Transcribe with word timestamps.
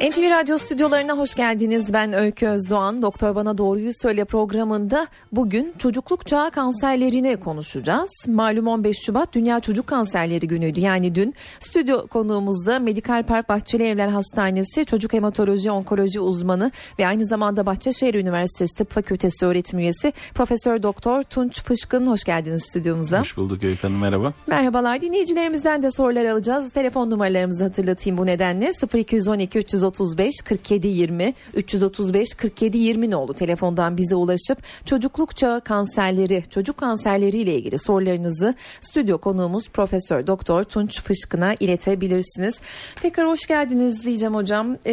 NTV 0.00 0.30
Radyo 0.30 0.58
stüdyolarına 0.58 1.18
hoş 1.18 1.34
geldiniz. 1.34 1.92
Ben 1.92 2.12
Öykü 2.12 2.46
Özdoğan. 2.46 3.02
Doktor 3.02 3.34
Bana 3.34 3.58
Doğruyu 3.58 3.90
Söyle 4.02 4.24
programında 4.24 5.06
bugün 5.32 5.74
çocukluk 5.78 6.26
çağı 6.26 6.50
kanserlerini 6.50 7.36
konuşacağız. 7.36 8.10
Malum 8.28 8.66
15 8.66 8.96
Şubat 8.98 9.32
Dünya 9.32 9.60
Çocuk 9.60 9.86
Kanserleri 9.86 10.48
Günü'ydü. 10.48 10.80
Yani 10.80 11.14
dün 11.14 11.34
stüdyo 11.60 12.06
konuğumuzda 12.06 12.78
Medikal 12.78 13.22
Park 13.22 13.48
Bahçeli 13.48 13.82
Evler 13.82 14.08
Hastanesi 14.08 14.84
Çocuk 14.84 15.12
Hematoloji 15.12 15.70
Onkoloji 15.70 16.20
uzmanı 16.20 16.70
ve 16.98 17.06
aynı 17.06 17.26
zamanda 17.26 17.66
Bahçeşehir 17.66 18.14
Üniversitesi 18.14 18.74
Tıp 18.74 18.90
Fakültesi 18.90 19.46
öğretim 19.46 19.78
üyesi 19.78 20.12
Profesör 20.34 20.82
Doktor 20.82 21.22
Tunç 21.22 21.62
Fışkın. 21.62 22.06
Hoş 22.06 22.24
geldiniz 22.24 22.64
stüdyomuza. 22.64 23.20
Hoş 23.20 23.36
bulduk 23.36 23.64
Öykü 23.64 23.82
Hanım 23.82 23.98
merhaba. 23.98 24.32
Merhabalar. 24.46 25.00
Dinleyicilerimizden 25.00 25.82
de 25.82 25.90
sorular 25.90 26.24
alacağız. 26.24 26.70
Telefon 26.70 27.10
numaralarımızı 27.10 27.64
hatırlatayım 27.64 28.18
bu 28.18 28.26
nedenle. 28.26 28.70
0212 28.94 29.58
300 29.58 29.87
335 29.88 30.34
47 30.44 30.88
20 30.88 31.34
335 31.54 32.34
47 32.34 32.78
20 32.78 33.16
oldu 33.16 33.34
telefondan 33.34 33.96
bize 33.96 34.14
ulaşıp 34.14 34.58
çocukluk 34.84 35.36
çağı 35.36 35.60
kanserleri, 35.60 36.42
çocuk 36.50 36.76
kanserleri 36.76 37.38
ile 37.38 37.54
ilgili 37.54 37.78
sorularınızı 37.78 38.54
stüdyo 38.80 39.18
konuğumuz 39.18 39.68
Profesör 39.68 40.26
Doktor 40.26 40.62
Tunç 40.62 41.02
Fışkın'a 41.02 41.54
iletebilirsiniz. 41.60 42.60
Tekrar 43.02 43.28
hoş 43.28 43.46
geldiniz 43.46 44.04
diyeceğim 44.04 44.34
hocam. 44.34 44.76
Ee, 44.86 44.92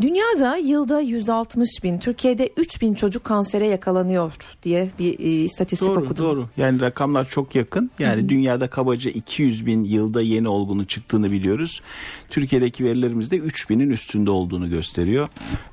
dünyada 0.00 0.56
yılda 0.56 1.00
160 1.00 1.84
bin, 1.84 1.98
Türkiye'de 1.98 2.50
3 2.56 2.80
bin 2.80 2.94
çocuk 2.94 3.24
kansere 3.24 3.66
yakalanıyor 3.66 4.32
diye 4.62 4.90
bir 4.98 5.18
e, 5.18 5.22
istatistik 5.22 5.88
doğru, 5.88 6.00
okudum. 6.00 6.24
Doğru 6.24 6.48
yani 6.56 6.80
rakamlar 6.80 7.28
çok 7.28 7.54
yakın. 7.54 7.90
Yani 7.98 8.20
Hı-hı. 8.20 8.28
dünyada 8.28 8.66
kabaca 8.66 9.10
200 9.10 9.66
bin 9.66 9.84
yılda 9.84 10.22
yeni 10.22 10.48
olgunu 10.48 10.86
çıktığını 10.86 11.30
biliyoruz. 11.30 11.82
Türkiye'deki 12.30 12.84
verilerimizde 12.84 13.36
3 13.36 13.70
binin 13.70 13.90
üstünde 13.90 14.25
üstünde 14.26 14.30
olduğunu 14.30 14.70
gösteriyor. 14.70 15.28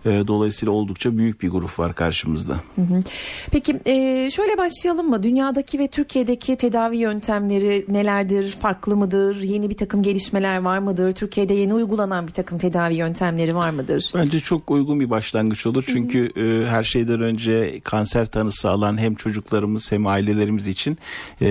E, 0.05 0.27
dolayısıyla 0.27 0.71
oldukça 0.71 1.17
büyük 1.17 1.41
bir 1.41 1.49
grup 1.49 1.79
var 1.79 1.95
karşımızda. 1.95 2.53
Hı 2.75 2.81
hı. 2.81 3.03
Peki 3.51 3.79
e, 3.85 4.29
şöyle 4.31 4.57
başlayalım 4.57 5.09
mı? 5.09 5.23
Dünyadaki 5.23 5.79
ve 5.79 5.87
Türkiye'deki 5.87 6.55
tedavi 6.55 6.97
yöntemleri 6.97 7.85
nelerdir? 7.87 8.51
Farklı 8.51 8.95
mıdır? 8.95 9.41
Yeni 9.41 9.69
bir 9.69 9.77
takım 9.77 10.03
gelişmeler 10.03 10.57
var 10.57 10.79
mıdır? 10.79 11.11
Türkiye'de 11.11 11.53
yeni 11.53 11.73
uygulanan 11.73 12.27
bir 12.27 12.31
takım 12.31 12.57
tedavi 12.57 12.95
yöntemleri 12.95 13.55
var 13.55 13.69
mıdır? 13.69 14.11
Bence 14.15 14.39
çok 14.39 14.71
uygun 14.71 14.99
bir 14.99 15.09
başlangıç 15.09 15.65
olur. 15.65 15.83
Çünkü 15.87 16.31
hı 16.35 16.41
hı. 16.41 16.63
E, 16.63 16.67
her 16.67 16.83
şeyden 16.83 17.21
önce 17.21 17.79
kanser 17.83 18.25
tanısı 18.25 18.69
alan 18.69 18.97
hem 18.97 19.15
çocuklarımız 19.15 19.91
hem 19.91 20.07
ailelerimiz 20.07 20.67
için 20.67 20.97
e, 21.41 21.47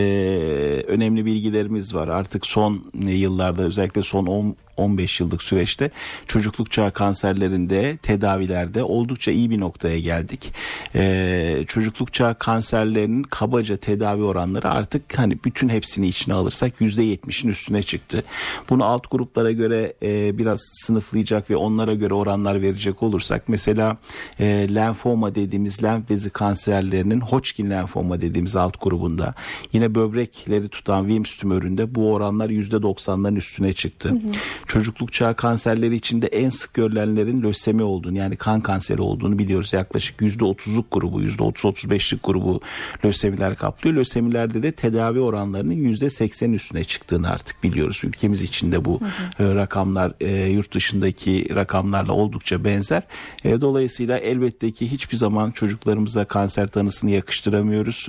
önemli 0.86 1.24
bilgilerimiz 1.24 1.94
var. 1.94 2.08
Artık 2.08 2.46
son 2.46 2.84
yıllarda 2.94 3.62
özellikle 3.62 4.02
son 4.02 4.26
10 4.26 4.56
15 4.76 5.20
yıllık 5.20 5.42
süreçte 5.42 5.90
çocukluk 6.26 6.70
çağı 6.70 6.90
kanserlerinde 6.90 7.96
tedavilerde 7.96 8.82
oldukça 8.82 9.30
iyi 9.30 9.50
bir 9.50 9.60
noktaya 9.60 10.00
geldik. 10.00 10.52
Ee, 10.94 11.64
çocukluk 11.66 12.12
çağı 12.12 12.38
kanserlerinin 12.38 13.22
kabaca 13.22 13.76
tedavi 13.76 14.22
oranları 14.22 14.70
artık 14.70 15.18
hani 15.18 15.38
bütün 15.44 15.68
hepsini 15.68 16.08
içine 16.08 16.34
alırsak 16.34 16.80
%70'in 16.80 17.50
üstüne 17.50 17.82
çıktı. 17.82 18.24
Bunu 18.70 18.84
alt 18.84 19.10
gruplara 19.10 19.52
göre 19.52 19.92
e, 20.02 20.38
biraz 20.38 20.60
sınıflayacak 20.72 21.50
ve 21.50 21.56
onlara 21.56 21.94
göre 21.94 22.14
oranlar 22.14 22.62
verecek 22.62 23.02
olursak 23.02 23.48
mesela 23.48 23.96
e, 24.40 24.74
lenfoma 24.74 25.34
dediğimiz 25.34 25.82
lenf 25.82 26.10
bezi 26.10 26.30
kanserlerinin 26.30 27.20
Hodgkin 27.20 27.70
lenfoma 27.70 28.20
dediğimiz 28.20 28.56
alt 28.56 28.80
grubunda 28.80 29.34
yine 29.72 29.94
böbrekleri 29.94 30.68
tutan 30.68 31.02
Wilms 31.02 31.36
tümöründe 31.36 31.94
bu 31.94 32.12
oranlar 32.12 32.50
%90'ların 32.50 33.36
üstüne 33.36 33.72
çıktı. 33.72 34.08
Hı 34.08 34.14
hı 34.14 34.18
çocukluk 34.66 35.12
çağı 35.12 35.36
kanserleri 35.36 35.96
içinde 35.96 36.26
en 36.26 36.48
sık 36.48 36.74
görülenlerin 36.74 37.42
lösemi 37.42 37.82
olduğunu 37.82 38.18
yani 38.18 38.36
kan 38.36 38.60
kanseri 38.60 39.02
olduğunu 39.02 39.38
biliyoruz. 39.38 39.72
Yaklaşık 39.72 40.20
%30'luk 40.20 40.84
grubu 40.90 41.22
%30-35'lik 41.22 42.24
grubu 42.24 42.60
lösemiler 43.04 43.56
kaplıyor. 43.56 43.96
Lösemilerde 43.96 44.62
de 44.62 44.72
tedavi 44.72 45.20
oranlarının 45.20 45.74
%80 45.74 46.54
üstüne 46.54 46.84
çıktığını 46.84 47.30
artık 47.30 47.62
biliyoruz. 47.62 48.00
Ülkemiz 48.04 48.42
içinde 48.42 48.84
bu 48.84 49.00
hı 49.00 49.04
hı. 49.44 49.52
E, 49.52 49.54
rakamlar 49.54 50.12
e, 50.20 50.50
yurt 50.50 50.74
dışındaki 50.74 51.54
rakamlarla 51.54 52.12
oldukça 52.12 52.64
benzer. 52.64 53.02
E, 53.44 53.60
dolayısıyla 53.60 54.18
elbette 54.18 54.70
ki 54.70 54.92
hiçbir 54.92 55.16
zaman 55.16 55.50
çocuklarımıza 55.50 56.24
kanser 56.24 56.66
tanısını 56.66 57.10
yakıştıramıyoruz. 57.10 58.06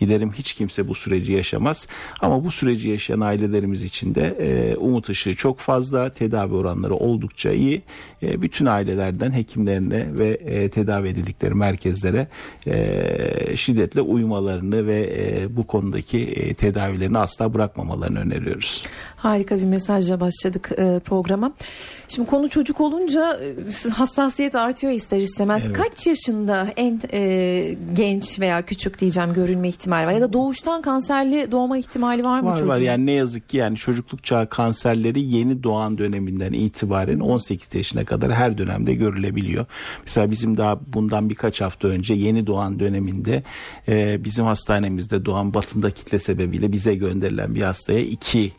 Dilerim 0.00 0.32
hiç 0.32 0.54
kimse 0.54 0.88
bu 0.88 0.94
süreci 0.94 1.32
yaşamaz. 1.32 1.86
Ama 2.20 2.44
bu 2.44 2.50
süreci 2.50 2.88
yaşayan 2.88 3.20
ailelerimiz 3.20 3.84
için 3.84 4.14
de 4.14 4.76
umut 4.78 5.08
ışığı 5.08 5.34
çok 5.42 5.58
fazla. 5.58 6.10
Tedavi 6.10 6.54
oranları 6.54 6.94
oldukça 6.94 7.50
iyi. 7.50 7.82
E, 8.22 8.42
bütün 8.42 8.66
ailelerden 8.66 9.32
hekimlerine 9.32 10.06
ve 10.18 10.28
e, 10.28 10.68
tedavi 10.68 11.08
edildikleri 11.08 11.54
merkezlere 11.54 12.28
e, 12.66 13.56
şiddetle 13.56 14.00
uymalarını 14.00 14.86
ve 14.86 15.02
bu 15.50 15.66
konudaki 15.66 16.54
tedavilerini 16.54 17.18
asla 17.18 17.54
bırakmamalarını 17.54 18.18
öneriyoruz. 18.18 18.82
Harika 19.22 19.56
bir 19.56 19.64
mesajla 19.64 20.20
başladık 20.20 20.70
programa. 21.04 21.52
Şimdi 22.08 22.28
konu 22.28 22.48
çocuk 22.48 22.80
olunca 22.80 23.40
hassasiyet 23.92 24.54
artıyor 24.54 24.92
ister 24.92 25.18
istemez. 25.18 25.62
Evet. 25.66 25.76
Kaç 25.76 26.06
yaşında 26.06 26.68
en 26.76 27.00
e, 27.12 27.74
genç 27.96 28.40
veya 28.40 28.62
küçük 28.62 29.00
diyeceğim 29.00 29.32
görülme 29.32 29.68
ihtimali 29.68 30.06
var 30.06 30.12
ya 30.12 30.20
da 30.20 30.32
doğuştan 30.32 30.82
kanserli 30.82 31.52
doğma 31.52 31.78
ihtimali 31.78 32.24
var 32.24 32.40
mı 32.40 32.46
var, 32.46 32.56
çocuğun? 32.56 32.68
Var 32.68 32.78
yani 32.78 33.06
ne 33.06 33.12
yazık 33.12 33.48
ki 33.48 33.56
yani 33.56 33.76
çocukluk 33.76 34.24
çağı 34.24 34.48
kanserleri 34.48 35.22
yeni 35.22 35.62
doğan 35.62 35.98
döneminden 35.98 36.52
itibaren 36.52 37.20
18 37.20 37.74
yaşına 37.74 38.04
kadar 38.04 38.32
her 38.32 38.58
dönemde 38.58 38.94
görülebiliyor. 38.94 39.66
Mesela 40.02 40.30
bizim 40.30 40.56
daha 40.56 40.80
bundan 40.86 41.30
birkaç 41.30 41.60
hafta 41.60 41.88
önce 41.88 42.14
yeni 42.14 42.46
doğan 42.46 42.80
döneminde 42.80 43.42
e, 43.88 44.24
bizim 44.24 44.44
hastanemizde 44.44 45.24
doğan 45.24 45.54
batında 45.54 45.90
kitle 45.90 46.18
sebebiyle 46.18 46.72
bize 46.72 46.94
gönderilen 46.94 47.54
bir 47.54 47.62
hastaya 47.62 48.00
iki 48.00 48.52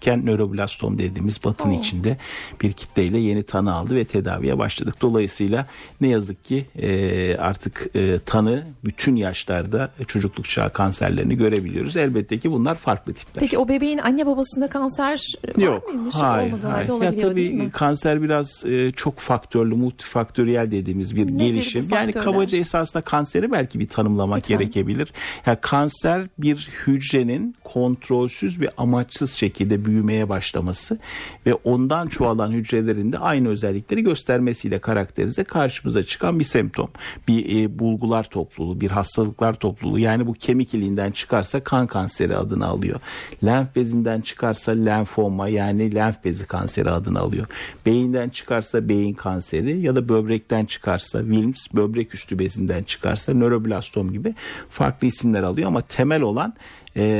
günlükken 0.00 0.26
nöroblastom 0.26 0.98
dediğimiz 0.98 1.44
batın 1.44 1.70
oh. 1.70 1.80
içinde 1.80 2.16
bir 2.62 2.72
kitleyle 2.72 3.18
yeni 3.18 3.42
tanı 3.42 3.74
aldı 3.74 3.94
ve 3.96 4.04
tedaviye 4.04 4.58
başladık. 4.58 4.94
Dolayısıyla 5.00 5.66
ne 6.00 6.08
yazık 6.08 6.44
ki 6.44 6.66
e, 6.78 7.36
artık 7.36 7.88
e, 7.94 8.18
tanı 8.18 8.62
bütün 8.84 9.16
yaşlarda 9.16 9.90
çocukluk 10.06 10.48
çağı 10.48 10.72
kanserlerini 10.72 11.36
görebiliyoruz. 11.36 11.96
Elbette 11.96 12.38
ki 12.38 12.50
bunlar 12.50 12.74
farklı 12.74 13.14
tipler. 13.14 13.40
Peki 13.40 13.58
o 13.58 13.68
bebeğin 13.68 13.98
anne 13.98 14.26
babasında 14.26 14.68
kanser 14.68 15.20
var 15.56 15.62
Yok, 15.62 15.88
mıymış? 15.88 16.14
Hayır, 16.14 16.54
hayır. 16.62 17.02
Ya 17.02 17.28
tabii 17.28 17.70
kanser 17.70 18.22
biraz 18.22 18.64
e, 18.64 18.92
çok 18.92 19.18
faktörlü, 19.18 19.74
multifaktöriyel 19.74 20.70
dediğimiz 20.70 21.16
bir 21.16 21.26
Nedir 21.26 21.38
gelişim. 21.38 21.88
Yani 21.92 22.12
kabaca 22.12 22.58
esasında 22.58 23.00
kanseri 23.02 23.52
belki 23.52 23.80
bir 23.80 23.88
tanımlamak 23.88 24.38
Lütfen. 24.38 24.58
gerekebilir. 24.58 25.12
Ya 25.46 25.60
kanser 25.60 26.26
bir 26.38 26.70
hücrenin 26.86 27.56
kontrolsüz 27.72 28.60
ve 28.60 28.68
amaçsız 28.76 29.32
şekilde 29.32 29.84
büyümeye 29.84 30.28
başlaması 30.28 30.98
ve 31.46 31.54
ondan 31.54 32.06
çoğalan 32.06 32.50
hücrelerin 32.50 33.12
de 33.12 33.18
aynı 33.18 33.48
özellikleri 33.48 34.02
göstermesiyle 34.02 34.78
karakterize 34.78 35.44
karşımıza 35.44 36.02
çıkan 36.02 36.38
bir 36.38 36.44
semptom. 36.44 36.88
Bir 37.28 37.62
e, 37.62 37.78
bulgular 37.78 38.24
topluluğu, 38.24 38.80
bir 38.80 38.90
hastalıklar 38.90 39.54
topluluğu. 39.54 39.98
Yani 39.98 40.26
bu 40.26 40.32
kemik 40.32 40.74
iliğinden 40.74 41.10
çıkarsa 41.10 41.64
kan 41.64 41.86
kanseri 41.86 42.36
adını 42.36 42.66
alıyor. 42.66 43.00
Lenf 43.44 43.76
bezinden 43.76 44.20
çıkarsa 44.20 44.72
lenfoma 44.72 45.48
yani 45.48 45.94
lenf 45.94 46.24
bezi 46.24 46.46
kanseri 46.46 46.90
adını 46.90 47.20
alıyor. 47.20 47.46
Beyinden 47.86 48.28
çıkarsa 48.28 48.88
beyin 48.88 49.14
kanseri 49.14 49.80
ya 49.80 49.96
da 49.96 50.08
böbrekten 50.08 50.64
çıkarsa 50.64 51.20
Wilms, 51.20 51.66
böbrek 51.74 52.14
üstü 52.14 52.38
bezinden 52.38 52.82
çıkarsa 52.82 53.34
nöroblastom 53.34 54.12
gibi 54.12 54.34
farklı 54.70 55.06
isimler 55.06 55.42
alıyor 55.42 55.68
ama 55.68 55.80
temel 55.80 56.22
olan 56.22 56.54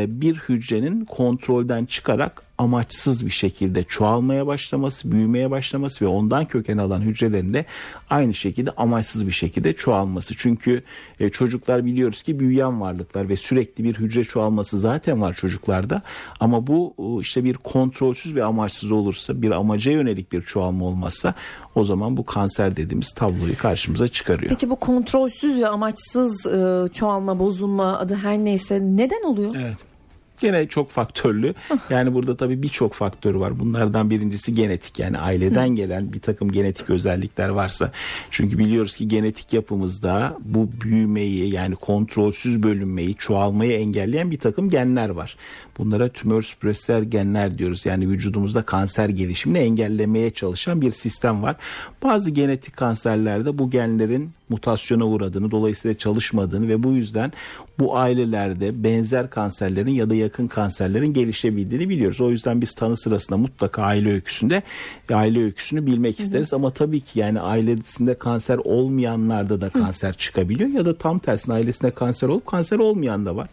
bir 0.08 0.36
hücrenin 0.36 1.04
kontrolden 1.04 1.84
çıkarak 1.84 2.42
amaçsız 2.58 3.26
bir 3.26 3.30
şekilde 3.30 3.84
çoğalmaya 3.84 4.46
başlaması, 4.46 5.12
büyümeye 5.12 5.50
başlaması 5.50 6.04
ve 6.04 6.08
ondan 6.08 6.44
köken 6.44 6.78
alan 6.78 7.00
hücrelerin 7.00 7.54
de 7.54 7.64
aynı 8.10 8.34
şekilde 8.34 8.70
amaçsız 8.70 9.26
bir 9.26 9.32
şekilde 9.32 9.72
çoğalması. 9.72 10.34
Çünkü 10.38 10.82
e, 11.20 11.30
çocuklar 11.30 11.84
biliyoruz 11.84 12.22
ki 12.22 12.40
büyüyen 12.40 12.80
varlıklar 12.80 13.28
ve 13.28 13.36
sürekli 13.36 13.84
bir 13.84 13.94
hücre 13.94 14.24
çoğalması 14.24 14.78
zaten 14.78 15.20
var 15.20 15.34
çocuklarda. 15.34 16.02
Ama 16.40 16.66
bu 16.66 16.94
işte 17.20 17.44
bir 17.44 17.54
kontrolsüz 17.54 18.34
ve 18.34 18.44
amaçsız 18.44 18.92
olursa, 18.92 19.42
bir 19.42 19.50
amaca 19.50 19.92
yönelik 19.92 20.32
bir 20.32 20.42
çoğalma 20.42 20.84
olmazsa 20.84 21.34
o 21.74 21.84
zaman 21.84 22.16
bu 22.16 22.26
kanser 22.26 22.76
dediğimiz 22.76 23.12
tabloyu 23.12 23.58
karşımıza 23.58 24.08
çıkarıyor. 24.08 24.48
Peki 24.48 24.70
bu 24.70 24.76
kontrolsüz 24.76 25.60
ve 25.60 25.68
amaçsız 25.68 26.46
e, 26.46 26.88
çoğalma, 26.92 27.38
bozulma 27.38 27.98
adı 27.98 28.14
her 28.14 28.38
neyse 28.38 28.80
neden 28.82 29.22
oluyor? 29.22 29.54
Evet. 29.58 29.76
Gene 30.40 30.68
çok 30.68 30.90
faktörlü. 30.90 31.54
Yani 31.90 32.14
burada 32.14 32.36
tabii 32.36 32.62
birçok 32.62 32.94
faktör 32.94 33.34
var. 33.34 33.60
Bunlardan 33.60 34.10
birincisi 34.10 34.54
genetik. 34.54 34.98
Yani 34.98 35.18
aileden 35.18 35.68
gelen 35.68 36.12
bir 36.12 36.20
takım 36.20 36.52
genetik 36.52 36.90
özellikler 36.90 37.48
varsa. 37.48 37.92
Çünkü 38.30 38.58
biliyoruz 38.58 38.96
ki 38.96 39.08
genetik 39.08 39.52
yapımızda 39.52 40.36
bu 40.44 40.70
büyümeyi 40.80 41.54
yani 41.54 41.76
kontrolsüz 41.76 42.62
bölünmeyi, 42.62 43.14
çoğalmayı 43.14 43.72
engelleyen 43.72 44.30
bir 44.30 44.38
takım 44.38 44.70
genler 44.70 45.08
var. 45.08 45.36
Bunlara 45.78 46.08
tümör 46.08 46.42
süpresör 46.42 47.02
genler 47.02 47.58
diyoruz. 47.58 47.86
Yani 47.86 48.08
vücudumuzda 48.08 48.62
kanser 48.62 49.08
gelişimini 49.08 49.58
engellemeye 49.58 50.30
çalışan 50.30 50.80
bir 50.80 50.90
sistem 50.90 51.42
var. 51.42 51.56
Bazı 52.02 52.30
genetik 52.30 52.76
kanserlerde 52.76 53.58
bu 53.58 53.70
genlerin 53.70 54.30
mutasyona 54.48 55.06
uğradığını, 55.06 55.50
dolayısıyla 55.50 55.98
çalışmadığını 55.98 56.68
ve 56.68 56.82
bu 56.82 56.92
yüzden 56.92 57.32
bu 57.78 57.96
ailelerde 57.96 58.84
benzer 58.84 59.30
kanserlerin 59.30 59.90
ya 59.90 60.10
da 60.10 60.14
yakın 60.14 60.46
kanserlerin 60.46 61.12
gelişebildiğini 61.12 61.88
biliyoruz. 61.88 62.20
O 62.20 62.30
yüzden 62.30 62.60
biz 62.60 62.74
tanı 62.74 62.96
sırasında 62.96 63.36
mutlaka 63.38 63.82
aile 63.82 64.12
öyküsünde 64.12 64.62
aile 65.14 65.42
öyküsünü 65.42 65.86
bilmek 65.86 66.20
isteriz. 66.20 66.52
Hı 66.52 66.56
hı. 66.56 66.60
Ama 66.60 66.70
tabii 66.70 67.00
ki 67.00 67.20
yani 67.20 67.40
ailesinde 67.40 68.14
kanser 68.14 68.58
olmayanlarda 68.58 69.60
da 69.60 69.70
kanser 69.70 70.12
hı. 70.12 70.18
çıkabiliyor 70.18 70.70
ya 70.70 70.84
da 70.84 70.98
tam 70.98 71.18
tersine 71.18 71.54
ailesinde 71.54 71.90
kanser 71.90 72.28
olup 72.28 72.46
kanser 72.46 72.78
olmayan 72.78 73.26
da 73.26 73.36
var. 73.36 73.48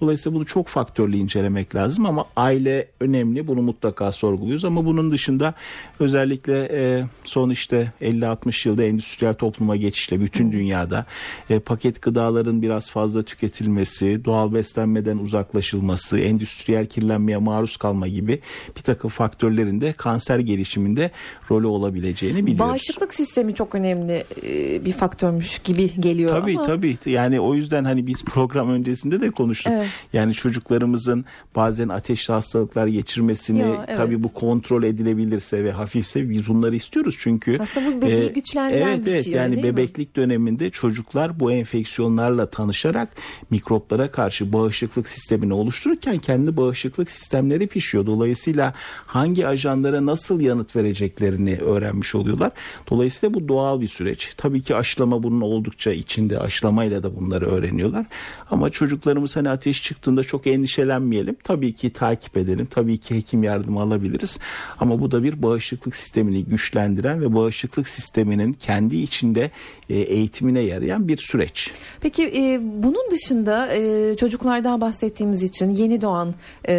Dolayısıyla 0.00 0.36
bunu 0.36 0.46
çok 0.46 0.68
faktörlü 0.68 1.16
incelemek 1.16 1.74
lazım 1.74 2.06
ama 2.06 2.24
aile 2.36 2.88
önemli. 3.00 3.46
Bunu 3.46 3.62
mutlaka 3.62 4.12
sorguluyoruz 4.12 4.64
ama 4.64 4.84
bunun 4.84 5.10
dışında 5.10 5.54
özellikle 6.00 6.68
e, 6.72 7.04
son 7.24 7.50
işte 7.50 7.92
50-60 8.00 8.68
yılda 8.68 8.84
endüstriyel 8.84 9.34
topluma 9.34 9.76
geçişle 9.76 10.20
bütün 10.20 10.35
dünyada 10.38 11.06
e, 11.50 11.58
paket 11.58 12.02
gıdaların 12.02 12.62
biraz 12.62 12.90
fazla 12.90 13.22
tüketilmesi, 13.22 14.24
doğal 14.24 14.54
beslenmeden 14.54 15.18
uzaklaşılması, 15.18 16.18
endüstriyel 16.18 16.86
kirlenmeye 16.86 17.38
maruz 17.38 17.76
kalma 17.76 18.08
gibi 18.08 18.40
bir 18.76 18.82
takım 18.82 19.10
faktörlerin 19.10 19.80
de 19.80 19.92
kanser 19.92 20.38
gelişiminde 20.38 21.10
rolü 21.50 21.66
olabileceğini 21.66 22.46
biliyoruz. 22.46 22.70
Bağışıklık 22.70 23.14
sistemi 23.14 23.54
çok 23.54 23.74
önemli 23.74 24.24
e, 24.42 24.84
bir 24.84 24.92
faktörmüş 24.92 25.58
gibi 25.58 25.90
geliyor 26.00 26.30
tabii, 26.30 26.56
ama. 26.56 26.66
Tabii 26.66 26.96
tabii 26.96 27.10
yani 27.10 27.40
o 27.40 27.54
yüzden 27.54 27.84
hani 27.84 28.06
biz 28.06 28.24
program 28.24 28.70
öncesinde 28.70 29.20
de 29.20 29.30
konuştuk. 29.30 29.72
Evet. 29.76 29.86
Yani 30.12 30.32
çocuklarımızın 30.32 31.24
bazen 31.56 31.88
ateşli 31.88 32.32
hastalıklar 32.32 32.86
geçirmesini 32.86 33.58
ya, 33.58 33.84
evet. 33.88 33.96
tabii 33.96 34.22
bu 34.22 34.28
kontrol 34.28 34.82
edilebilirse 34.82 35.64
ve 35.64 35.72
hafifse 35.72 36.30
biz 36.30 36.48
bunları 36.48 36.76
istiyoruz 36.76 37.16
çünkü. 37.18 37.58
Aslında 37.60 37.96
bu 37.96 38.02
bebeği 38.02 38.24
e, 38.24 38.26
güçlendiren 38.26 38.88
evet, 38.88 39.06
bir 39.06 39.10
evet, 39.10 39.24
şey. 39.24 39.32
Yani 39.32 39.62
bebeklik 39.62 40.16
mi? 40.16 40.22
Döneminde 40.26 40.70
çocuklar 40.70 41.40
bu 41.40 41.52
enfeksiyonlarla 41.52 42.50
tanışarak 42.50 43.08
mikroplara 43.50 44.10
karşı 44.10 44.52
bağışıklık 44.52 45.08
sistemini 45.08 45.52
oluştururken 45.52 46.18
kendi 46.18 46.56
bağışıklık 46.56 47.10
sistemleri 47.10 47.66
pişiyor. 47.66 48.06
Dolayısıyla 48.06 48.74
hangi 49.06 49.46
ajanlara 49.46 50.06
nasıl 50.06 50.40
yanıt 50.40 50.76
vereceklerini 50.76 51.56
öğrenmiş 51.56 52.14
oluyorlar. 52.14 52.52
Dolayısıyla 52.90 53.34
bu 53.34 53.48
doğal 53.48 53.80
bir 53.80 53.86
süreç. 53.86 54.34
Tabii 54.36 54.62
ki 54.62 54.76
aşılama 54.76 55.22
bunun 55.22 55.40
oldukça 55.40 55.92
içinde. 55.92 56.38
Aşılamayla 56.38 57.02
da 57.02 57.16
bunları 57.16 57.46
öğreniyorlar. 57.46 58.06
Ama 58.50 58.70
çocuklarımız 58.70 59.36
hani 59.36 59.50
ateş 59.50 59.82
çıktığında 59.82 60.22
çok 60.22 60.46
endişelenmeyelim. 60.46 61.36
Tabii 61.44 61.72
ki 61.72 61.92
takip 61.92 62.36
edelim. 62.36 62.66
Tabii 62.70 62.98
ki 62.98 63.16
hekim 63.16 63.42
yardımı 63.42 63.80
alabiliriz. 63.80 64.38
Ama 64.78 65.00
bu 65.00 65.10
da 65.10 65.22
bir 65.22 65.42
bağışıklık 65.42 65.96
sistemini 65.96 66.44
güçlendiren 66.44 67.20
ve 67.20 67.34
bağışıklık 67.34 67.88
sisteminin 67.88 68.52
kendi 68.52 68.96
içinde 68.96 69.50
e, 69.90 70.15
eğitimine 70.16 70.60
yarayan 70.60 71.08
bir 71.08 71.16
süreç. 71.16 71.70
Peki 72.00 72.24
e, 72.24 72.60
bunun 72.62 73.10
dışında 73.10 73.74
e, 73.74 74.14
çocuklardan 74.16 74.80
bahsettiğimiz 74.80 75.42
için 75.42 75.70
yeni 75.70 76.00
doğan 76.00 76.34
e, 76.68 76.74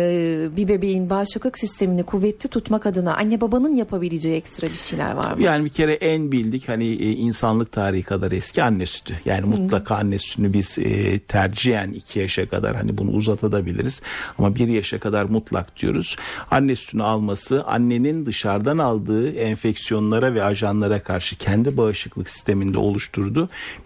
bir 0.57 0.67
bebeğin 0.67 1.09
bağışıklık 1.09 1.57
sistemini 1.57 2.03
kuvvetli 2.03 2.49
tutmak 2.49 2.85
adına 2.85 3.15
anne 3.15 3.41
babanın 3.41 3.75
yapabileceği 3.75 4.35
ekstra 4.35 4.67
bir 4.67 4.75
şeyler 4.75 5.11
var 5.11 5.33
mı? 5.33 5.43
Yani 5.43 5.65
bir 5.65 5.69
kere 5.69 5.93
en 5.93 6.31
bildik 6.31 6.69
hani 6.69 6.85
e, 6.85 7.11
insanlık 7.11 7.71
tarihi 7.71 8.03
kadar 8.03 8.31
eski 8.31 8.63
anne 8.63 8.85
sütü. 8.85 9.13
Yani 9.25 9.41
Hı. 9.41 9.47
mutlaka 9.47 9.95
anne 9.95 10.17
sütünü 10.17 10.53
biz 10.53 10.79
e, 10.79 11.19
tercihen 11.19 11.91
2 11.91 12.19
yaşa 12.19 12.49
kadar 12.49 12.75
hani 12.75 12.97
bunu 12.97 13.11
uzatabiliriz 13.11 14.01
ama 14.37 14.55
1 14.55 14.67
yaşa 14.67 14.99
kadar 14.99 15.23
mutlak 15.23 15.81
diyoruz. 15.81 16.15
Anne 16.51 16.75
sütünü 16.75 17.03
alması 17.03 17.63
annenin 17.63 18.25
dışarıdan 18.25 18.77
aldığı 18.77 19.31
enfeksiyonlara 19.31 20.33
ve 20.33 20.43
ajanlara 20.43 21.03
karşı 21.03 21.37
kendi 21.37 21.77
bağışıklık 21.77 22.29
sisteminde 22.29 22.79
oluşturduğu 22.79 23.26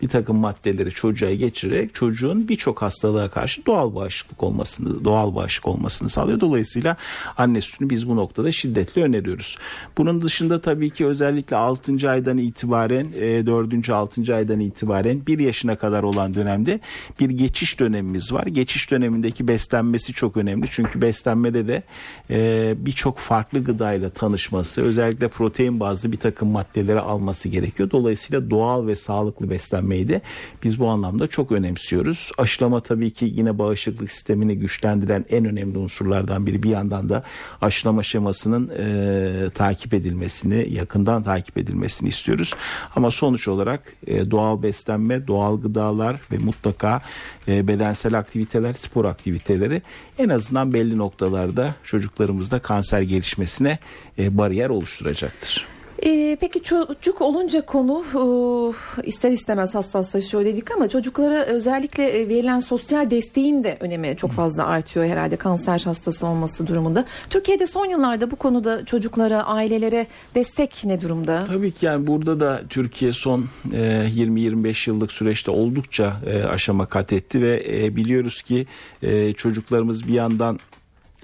bir 0.02 0.08
takım 0.08 0.40
maddeleri 0.40 0.92
çocuğa 0.92 1.34
geçirerek 1.34 1.96
çocuğun 1.96 2.48
birçok 2.48 2.82
hastalığa 2.82 3.30
karşı 3.30 3.66
doğal 3.66 3.96
bağışıklık 3.96 4.44
olmasını, 4.44 5.06
doğal 5.06 5.36
bağışık 5.36 5.68
olmasını 5.68 6.10
sağlıyor. 6.10 6.40
Dolayısıyla 6.40 6.98
anne 7.38 7.62
sütünü 7.62 7.90
biz 7.90 8.10
bu 8.10 8.16
noktada 8.16 8.52
şiddetle 8.52 9.04
öneriyoruz. 9.04 9.58
Bunun 9.98 10.22
dışında 10.22 10.62
tabii 10.62 10.90
ki 10.90 11.06
özellikle 11.06 11.56
6. 11.56 12.10
aydan 12.10 12.38
itibaren 12.38 13.12
4. 13.46 13.90
E, 13.90 13.94
6. 13.94 14.36
aydan 14.36 14.60
itibaren 14.60 15.26
1 15.28 15.40
yaşına 15.40 15.76
kadar 15.76 16.04
olan 16.04 16.34
dönemde 16.34 16.80
bir 17.20 17.30
geçiş 17.30 17.80
dönemimiz 17.80 18.34
var. 18.34 18.46
Geçiş 18.46 18.92
dönemindeki 18.92 19.48
beslenmesi 19.48 20.14
çok 20.14 20.38
önemli. 20.38 20.66
Çünkü 20.72 21.02
beslenmede 21.02 21.68
de 21.68 21.84
e, 22.30 22.74
birçok 22.78 23.18
farklı 23.18 23.64
gıdayla 23.64 24.10
tanışması, 24.10 24.82
özellikle 24.82 25.28
protein 25.28 25.80
bazlı 25.80 26.12
bir 26.12 26.18
takım 26.18 26.48
maddeleri 26.48 27.00
alması 27.00 27.50
gerekiyor. 27.50 27.92
Dolayısıyla 27.92 28.50
doğal 28.50 28.88
ve 28.88 28.96
sağlıklı 28.96 29.31
beslenmeyi 29.39 30.07
de 30.07 30.22
biz 30.63 30.80
bu 30.80 30.88
anlamda 30.88 31.28
çok 31.28 31.51
önemsiyoruz. 31.51 32.31
Aşılama 32.38 32.80
tabii 32.80 33.12
ki 33.12 33.31
yine 33.36 33.57
bağışıklık 33.57 34.12
sistemini 34.12 34.60
güçlendiren 34.60 35.25
en 35.30 35.45
önemli 35.45 35.78
unsurlardan 35.78 36.45
biri. 36.45 36.63
Bir 36.63 36.69
yandan 36.69 37.10
da 37.10 37.24
aşılama 37.62 38.04
şemasının 38.04 38.69
e, 38.78 39.50
takip 39.50 39.94
edilmesini, 39.94 40.74
yakından 40.74 41.24
takip 41.24 41.57
edilmesini 41.57 42.10
istiyoruz. 42.10 42.54
Ama 42.95 43.12
sonuç 43.12 43.48
olarak 43.48 43.94
e, 44.07 44.31
doğal 44.31 44.63
beslenme, 44.63 45.28
doğal 45.28 45.62
gıdalar 45.62 46.22
ve 46.31 46.38
mutlaka 46.38 47.01
e, 47.48 47.68
bedensel 47.68 48.18
aktiviteler, 48.18 48.74
spor 48.74 49.06
aktiviteleri 49.06 49.81
en 50.18 50.30
azından 50.30 50.74
belli 50.74 50.98
noktalarda 50.98 51.75
çocuklarımızda 51.84 52.60
kanser 52.60 53.01
gelişmesine 53.01 53.80
e, 54.19 54.38
bariyer 54.38 54.69
oluşturacaktır. 54.69 55.81
Ee, 56.06 56.38
peki 56.39 56.63
çocuk 56.63 57.21
olunca 57.21 57.62
konu 57.62 58.03
e, 58.15 59.07
ister 59.07 59.31
istemez 59.31 59.75
hassaslaşıyor 59.75 60.45
dedik 60.45 60.71
ama 60.71 60.89
çocuklara 60.89 61.45
özellikle 61.45 62.21
e, 62.21 62.30
verilen 62.30 62.59
sosyal 62.59 63.12
desteğin 63.12 63.63
de 63.63 63.77
önemi 63.80 64.15
çok 64.18 64.31
fazla 64.31 64.65
artıyor 64.65 65.06
herhalde 65.06 65.36
kanser 65.36 65.80
hastası 65.80 66.27
olması 66.27 66.68
durumunda. 66.68 67.06
Türkiye'de 67.30 67.68
son 67.68 67.86
yıllarda 67.86 68.31
bu 68.31 68.36
konuda 68.36 68.86
çocuklara, 68.86 69.44
ailelere 69.44 70.07
destek 70.36 70.81
ne 70.86 71.01
durumda? 71.01 71.45
Tabii 71.48 71.71
ki 71.71 71.86
yani 71.86 72.07
burada 72.07 72.39
da 72.39 72.62
Türkiye 72.69 73.13
son 73.13 73.45
e, 73.74 73.77
20-25 74.15 74.89
yıllık 74.89 75.12
süreçte 75.12 75.51
oldukça 75.51 76.13
e, 76.25 76.43
aşama 76.43 76.86
kat 76.86 77.13
etti 77.13 77.41
ve 77.41 77.63
e, 77.70 77.96
biliyoruz 77.96 78.41
ki 78.41 78.67
e, 79.03 79.34
çocuklarımız 79.34 80.08
bir 80.08 80.13
yandan 80.13 80.60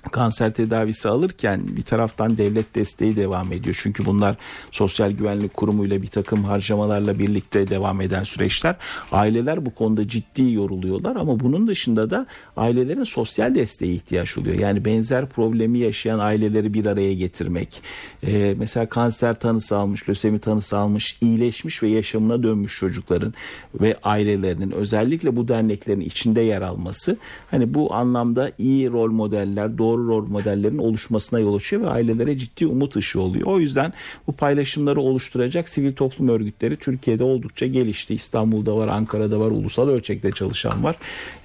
kanser 0.08 0.54
tedavisi 0.54 1.10
alırken 1.10 1.62
bir 1.68 1.82
taraftan 1.82 2.38
devlet 2.38 2.76
desteği 2.76 3.16
devam 3.16 3.54
ediyor. 3.54 3.80
Çünkü 3.80 4.06
bunlar 4.06 4.36
Sosyal 4.72 5.12
Güvenlik 5.12 5.54
Kurumu 5.54 5.86
ile 5.86 6.02
bir 6.02 6.08
takım 6.08 6.44
harcamalarla 6.44 7.20
birlikte 7.20 7.68
devam 7.68 8.02
eden 8.02 8.24
süreçler. 8.24 8.76
Aileler 9.12 9.66
bu 9.66 9.76
konuda 9.76 10.08
ciddi 10.08 10.52
yoruluyorlar 10.52 11.16
ama 11.16 11.40
bunun 11.40 11.68
dışında 11.68 12.10
da 12.10 12.26
ailelerin 12.58 13.04
sosyal 13.04 13.56
desteği 13.56 13.96
ihtiyaç 13.96 14.38
oluyor. 14.38 14.60
Yani 14.60 14.86
benzer 14.86 15.30
problemi 15.30 15.80
yaşayan 15.80 16.20
aileleri 16.20 16.74
bir 16.74 16.86
araya 16.86 17.14
getirmek. 17.14 17.82
Ee, 18.28 18.56
mesela 18.58 18.90
kanser 18.90 19.40
tanısı 19.40 19.78
almış, 19.78 20.10
lösemi 20.10 20.40
tanısı 20.40 20.78
almış, 20.78 21.18
iyileşmiş 21.22 21.84
ve 21.84 21.88
yaşamına 21.88 22.44
dönmüş 22.44 22.80
çocukların 22.80 23.34
ve 23.82 23.96
ailelerinin 24.04 24.72
özellikle 24.72 25.36
bu 25.36 25.48
derneklerin 25.48 26.02
içinde 26.02 26.42
yer 26.42 26.62
alması 26.62 27.18
hani 27.52 27.74
bu 27.74 27.94
anlamda 27.94 28.52
iyi 28.58 28.92
rol 28.92 29.12
modeller, 29.12 29.78
doğru 29.78 29.97
doğru 29.98 30.08
rol 30.08 30.28
modellerin 30.28 30.78
oluşmasına 30.78 31.40
yol 31.40 31.56
açıyor 31.56 31.82
ve 31.82 31.90
ailelere 31.90 32.38
ciddi 32.38 32.68
umut 32.68 32.96
ışığı 32.96 33.22
oluyor. 33.22 33.48
O 33.48 33.60
yüzden 33.60 33.94
bu 34.28 34.32
paylaşımları 34.32 35.02
oluşturacak 35.02 35.70
sivil 35.70 35.94
toplum 35.94 36.30
örgütleri 36.30 36.78
Türkiye'de 36.78 37.24
oldukça 37.24 37.66
gelişti. 37.66 38.14
İstanbul'da 38.14 38.78
var, 38.78 38.88
Ankara'da 38.88 39.40
var, 39.40 39.52
ulusal 39.52 39.90
ölçekte 39.90 40.32
çalışan 40.32 40.84
var. 40.84 40.96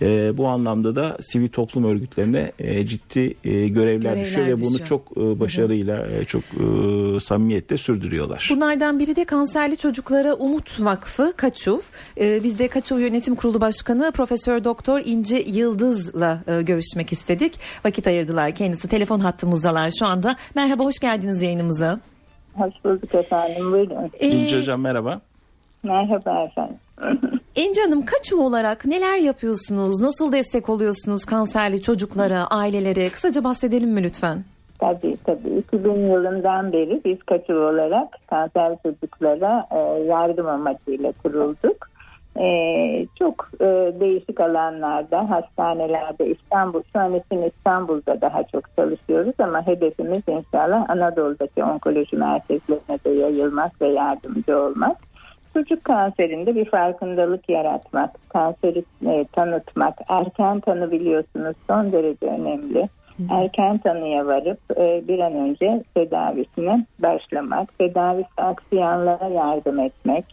E, 0.02 0.38
bu 0.38 0.49
anlamda 0.49 0.97
da 0.97 1.16
sivil 1.21 1.49
toplum 1.49 1.85
örgütlerine 1.85 2.52
e, 2.59 2.87
ciddi 2.87 3.21
e, 3.21 3.35
görevler, 3.44 3.68
görevler 3.68 4.21
düşüyor 4.21 4.47
ve 4.47 4.61
bunu 4.61 4.85
çok 4.85 5.02
e, 5.16 5.40
başarıyla, 5.40 6.06
e, 6.06 6.25
çok 6.25 6.42
e, 6.42 7.21
samimiyetle 7.21 7.76
sürdürüyorlar. 7.76 8.49
Bunlardan 8.50 8.99
biri 8.99 9.16
de 9.16 9.25
Kanserli 9.25 9.76
Çocuklara 9.76 10.35
Umut 10.35 10.80
Vakfı 10.80 11.32
Kaçuv. 11.37 11.80
E, 12.21 12.44
biz 12.44 12.59
de 12.59 12.68
Kaçuv 12.68 12.99
Yönetim 12.99 13.35
Kurulu 13.35 13.61
Başkanı 13.61 14.12
Profesör 14.12 14.64
Doktor 14.64 15.00
İnce 15.04 15.37
Yıldız'la 15.47 16.42
e, 16.47 16.62
görüşmek 16.62 17.12
istedik. 17.12 17.52
Vakit 17.85 18.06
ayırdılar 18.06 18.41
var 18.42 18.52
kendisi. 18.52 18.88
Telefon 18.88 19.20
hattımızdalar 19.20 19.90
şu 19.99 20.06
anda. 20.06 20.37
Merhaba 20.54 20.84
hoş 20.84 20.99
geldiniz 20.99 21.42
yayınımıza. 21.42 22.00
Hoş 22.54 22.75
bulduk 22.84 23.14
efendim 23.14 23.72
buyurun. 23.72 24.11
Ee, 24.20 24.28
İnce 24.28 24.61
Hocam 24.61 24.80
merhaba. 24.80 25.20
Merhaba 25.82 26.44
efendim. 26.44 26.76
Ence 27.56 27.80
Hanım 27.80 28.04
kaçu 28.04 28.37
olarak 28.40 28.87
neler 28.87 29.16
yapıyorsunuz? 29.18 30.00
Nasıl 30.00 30.32
destek 30.32 30.68
oluyorsunuz 30.68 31.25
kanserli 31.25 31.82
çocuklara, 31.82 32.46
ailelere? 32.50 33.08
Kısaca 33.08 33.44
bahsedelim 33.44 33.90
mi 33.90 34.02
lütfen? 34.02 34.44
Tabii 34.78 35.16
tabii. 35.25 35.58
2000 35.58 35.90
yılından 35.92 36.72
beri 36.72 37.00
biz 37.04 37.22
kaçı 37.22 37.54
olarak 37.54 38.08
kanser 38.26 38.76
çocuklara 38.82 39.66
e, 39.70 40.02
yardım 40.02 40.46
amacıyla 40.46 41.12
kurulduk. 41.22 41.91
E, 42.40 43.06
çok 43.18 43.50
e, 43.60 43.64
değişik 44.00 44.40
alanlarda, 44.40 45.30
hastanelerde, 45.30 46.26
İstanbul, 46.26 46.82
şu 46.92 47.00
an 47.00 47.14
için 47.14 47.42
İstanbul'da 47.42 48.20
daha 48.20 48.42
çok 48.42 48.76
çalışıyoruz 48.76 49.34
ama 49.38 49.66
hedefimiz 49.66 50.22
inşallah 50.28 50.90
Anadolu'daki 50.90 51.64
onkoloji 51.64 52.16
merkezlerine 52.16 53.04
de 53.04 53.10
yayılmak 53.10 53.82
ve 53.82 53.88
yardımcı 53.88 54.58
olmak. 54.58 54.96
Çocuk 55.54 55.84
kanserinde 55.84 56.54
bir 56.54 56.70
farkındalık 56.70 57.48
yaratmak, 57.48 58.10
kanseri 58.28 58.84
e, 59.06 59.24
tanıtmak, 59.32 59.94
erken 60.08 60.60
tanı 60.60 60.90
biliyorsunuz 60.90 61.56
son 61.68 61.92
derece 61.92 62.26
önemli. 62.26 62.88
Erken 63.30 63.78
tanıya 63.78 64.26
varıp 64.26 64.58
e, 64.76 65.08
bir 65.08 65.18
an 65.18 65.32
önce 65.32 65.84
tedavisine 65.94 66.86
başlamak, 66.98 67.78
tedavisi 67.78 68.28
aksayanlara 68.36 69.28
yardım 69.28 69.80
etmek, 69.80 70.24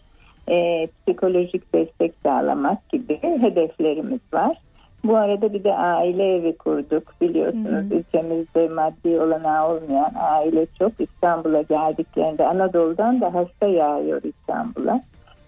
e, 0.50 0.86
psikolojik 0.86 1.74
destek 1.74 2.12
sağlamak 2.22 2.88
gibi 2.88 3.18
hedeflerimiz 3.22 4.20
var. 4.32 4.56
Bu 5.04 5.16
arada 5.16 5.52
bir 5.52 5.64
de 5.64 5.74
aile 5.74 6.34
evi 6.34 6.56
kurduk. 6.56 7.20
Biliyorsunuz 7.20 7.90
hı. 7.90 7.94
ülkemizde 7.94 8.68
maddi 8.68 9.20
olanağı 9.20 9.68
olmayan 9.68 10.12
aile 10.16 10.66
çok. 10.78 10.92
İstanbul'a 10.98 11.62
geldiklerinde 11.62 12.46
Anadolu'dan 12.46 13.20
da 13.20 13.34
hasta 13.34 13.66
yağıyor 13.66 14.22
İstanbul'a. 14.22 15.02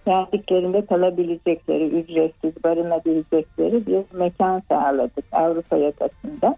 Geldiklerinde 0.06 0.86
kalabilecekleri, 0.86 1.88
ücretsiz 1.88 2.64
barınabilecekleri 2.64 3.86
bir 3.86 4.18
mekan 4.18 4.62
sağladık 4.68 5.24
Avrupa 5.32 5.76
yakasında. 5.76 6.56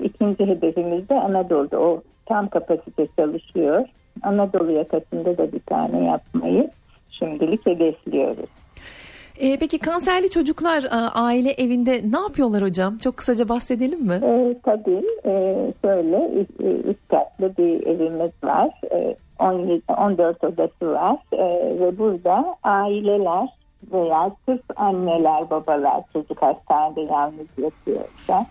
İkinci 0.00 0.46
hedefimiz 0.46 1.08
de 1.08 1.20
Anadolu'da. 1.20 1.78
O 1.78 2.02
tam 2.26 2.48
kapasite 2.48 3.08
çalışıyor. 3.16 3.84
Anadolu 4.22 4.70
yakasında 4.70 5.38
da 5.38 5.52
bir 5.52 5.60
tane 5.60 6.04
yapmayı 6.04 6.70
şimdilik 7.10 7.66
hedefliyoruz. 7.66 8.48
E, 9.38 9.58
peki 9.58 9.78
kanserli 9.78 10.30
çocuklar 10.30 10.84
e, 10.84 10.88
aile 11.14 11.50
evinde 11.50 12.02
ne 12.10 12.18
yapıyorlar 12.18 12.62
hocam? 12.62 12.98
Çok 12.98 13.16
kısaca 13.16 13.48
bahsedelim 13.48 14.00
mi? 14.00 14.14
E, 14.14 14.54
tabii. 14.62 15.02
E, 15.24 15.32
şöyle 15.82 16.46
üst 16.90 17.08
katlı 17.08 17.56
bir 17.58 17.86
evimiz 17.86 18.32
var. 18.44 18.70
E, 18.92 19.16
17, 19.38 19.82
14 19.88 20.44
odası 20.44 20.92
var. 20.92 21.16
E, 21.32 21.44
ve 21.80 21.98
burada 21.98 22.56
aileler 22.62 23.48
veya 23.92 24.30
sırf 24.46 24.62
anneler, 24.76 25.50
babalar 25.50 26.02
çocuk 26.12 26.42
hastanede 26.42 27.00
yalnız 27.00 27.48
yatıyorsa 27.58 28.46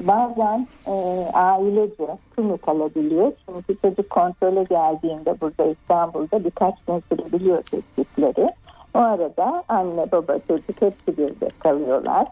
bazen 0.00 0.66
e, 0.86 0.92
ailece 1.32 2.18
tümü 2.36 2.58
kalabiliyor. 2.58 3.32
Çünkü 3.46 3.80
çocuk 3.80 4.10
kontrole 4.10 4.62
geldiğinde 4.62 5.40
burada 5.40 5.64
İstanbul'da 5.64 6.44
birkaç 6.44 6.74
gün 6.88 7.02
sürebiliyor 7.08 7.62
tespitleri. 7.62 8.48
O 8.94 8.98
arada 8.98 9.64
anne 9.68 10.12
baba 10.12 10.38
çocuk 10.48 10.82
hepsi 10.82 11.18
birde 11.18 11.48
kalıyorlar. 11.58 12.26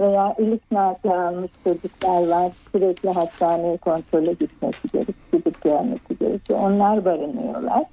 Veya 0.00 0.34
ilik 0.38 0.72
nakli 0.72 1.14
almış 1.14 1.50
çocuklar 1.64 2.28
var 2.28 2.52
sürekli 2.72 3.10
hastaneye 3.10 3.76
kontrole 3.76 4.32
gitmesi 4.32 4.88
gerekiyor, 4.92 5.16
gidip 5.32 5.62
gelmesi 5.62 6.18
gerekiyor. 6.20 6.58
Onlar 6.62 7.04
barınıyorlar. 7.04 7.84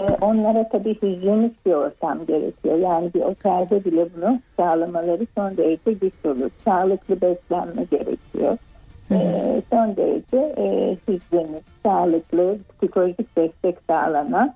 Ee, 0.00 0.24
onlara 0.24 0.68
tabii 0.68 0.94
hijyenik 1.02 1.66
bir 1.66 1.72
ortam 1.72 2.26
gerekiyor. 2.26 2.78
Yani 2.78 3.14
bir 3.14 3.20
otelde 3.20 3.84
bile 3.84 4.06
bunu 4.16 4.40
sağlamaları 4.56 5.26
son 5.38 5.56
derece 5.56 5.92
güç 5.92 6.14
olur. 6.24 6.50
Sağlıklı 6.64 7.20
beslenme 7.20 7.84
gerekiyor. 7.90 8.58
Ee, 9.10 9.62
son 9.70 9.96
derece 9.96 10.54
e, 10.56 10.96
hijyenik, 11.08 11.64
sağlıklı, 11.82 12.58
psikolojik 12.76 13.36
destek 13.36 13.76
sağlanan 13.86 14.54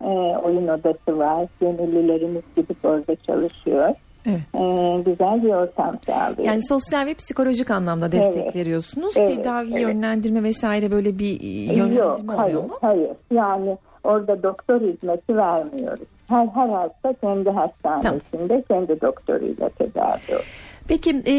e, 0.00 0.08
oyun 0.44 0.68
odası 0.68 1.18
var. 1.18 1.46
Gönüllülerimiz 1.60 2.42
gidip 2.56 2.84
orada 2.84 3.16
çalışıyor. 3.16 3.94
Evet. 4.26 4.40
Ee, 4.54 5.02
güzel 5.10 5.42
bir 5.42 5.48
ortam 5.48 5.96
sağlıyor. 6.06 6.44
Yani 6.44 6.66
sosyal 6.68 7.06
ve 7.06 7.14
psikolojik 7.14 7.70
anlamda 7.70 8.12
destek 8.12 8.42
evet. 8.42 8.56
veriyorsunuz. 8.56 9.14
Evet. 9.16 9.36
Tedavi 9.36 9.72
evet. 9.72 9.82
yönlendirme 9.82 10.42
vesaire 10.42 10.90
böyle 10.90 11.18
bir 11.18 11.40
yönlendirme 11.40 12.00
Yok, 12.00 12.20
oluyor 12.20 12.38
hayır, 12.38 12.56
mu? 12.56 12.78
Hayır. 12.80 13.10
Yani 13.32 13.76
orada 14.04 14.42
doktor 14.42 14.80
hizmeti 14.80 15.36
vermiyoruz. 15.36 16.08
Her 16.28 16.46
her 16.46 16.68
hasta 16.68 17.12
kendi 17.12 17.50
hastanesinde 17.50 18.48
tamam. 18.48 18.62
kendi 18.86 19.00
doktoruyla 19.00 19.68
tedavi 19.68 20.20
oluyor. 20.28 20.72
Peki 20.88 21.10
e, 21.10 21.34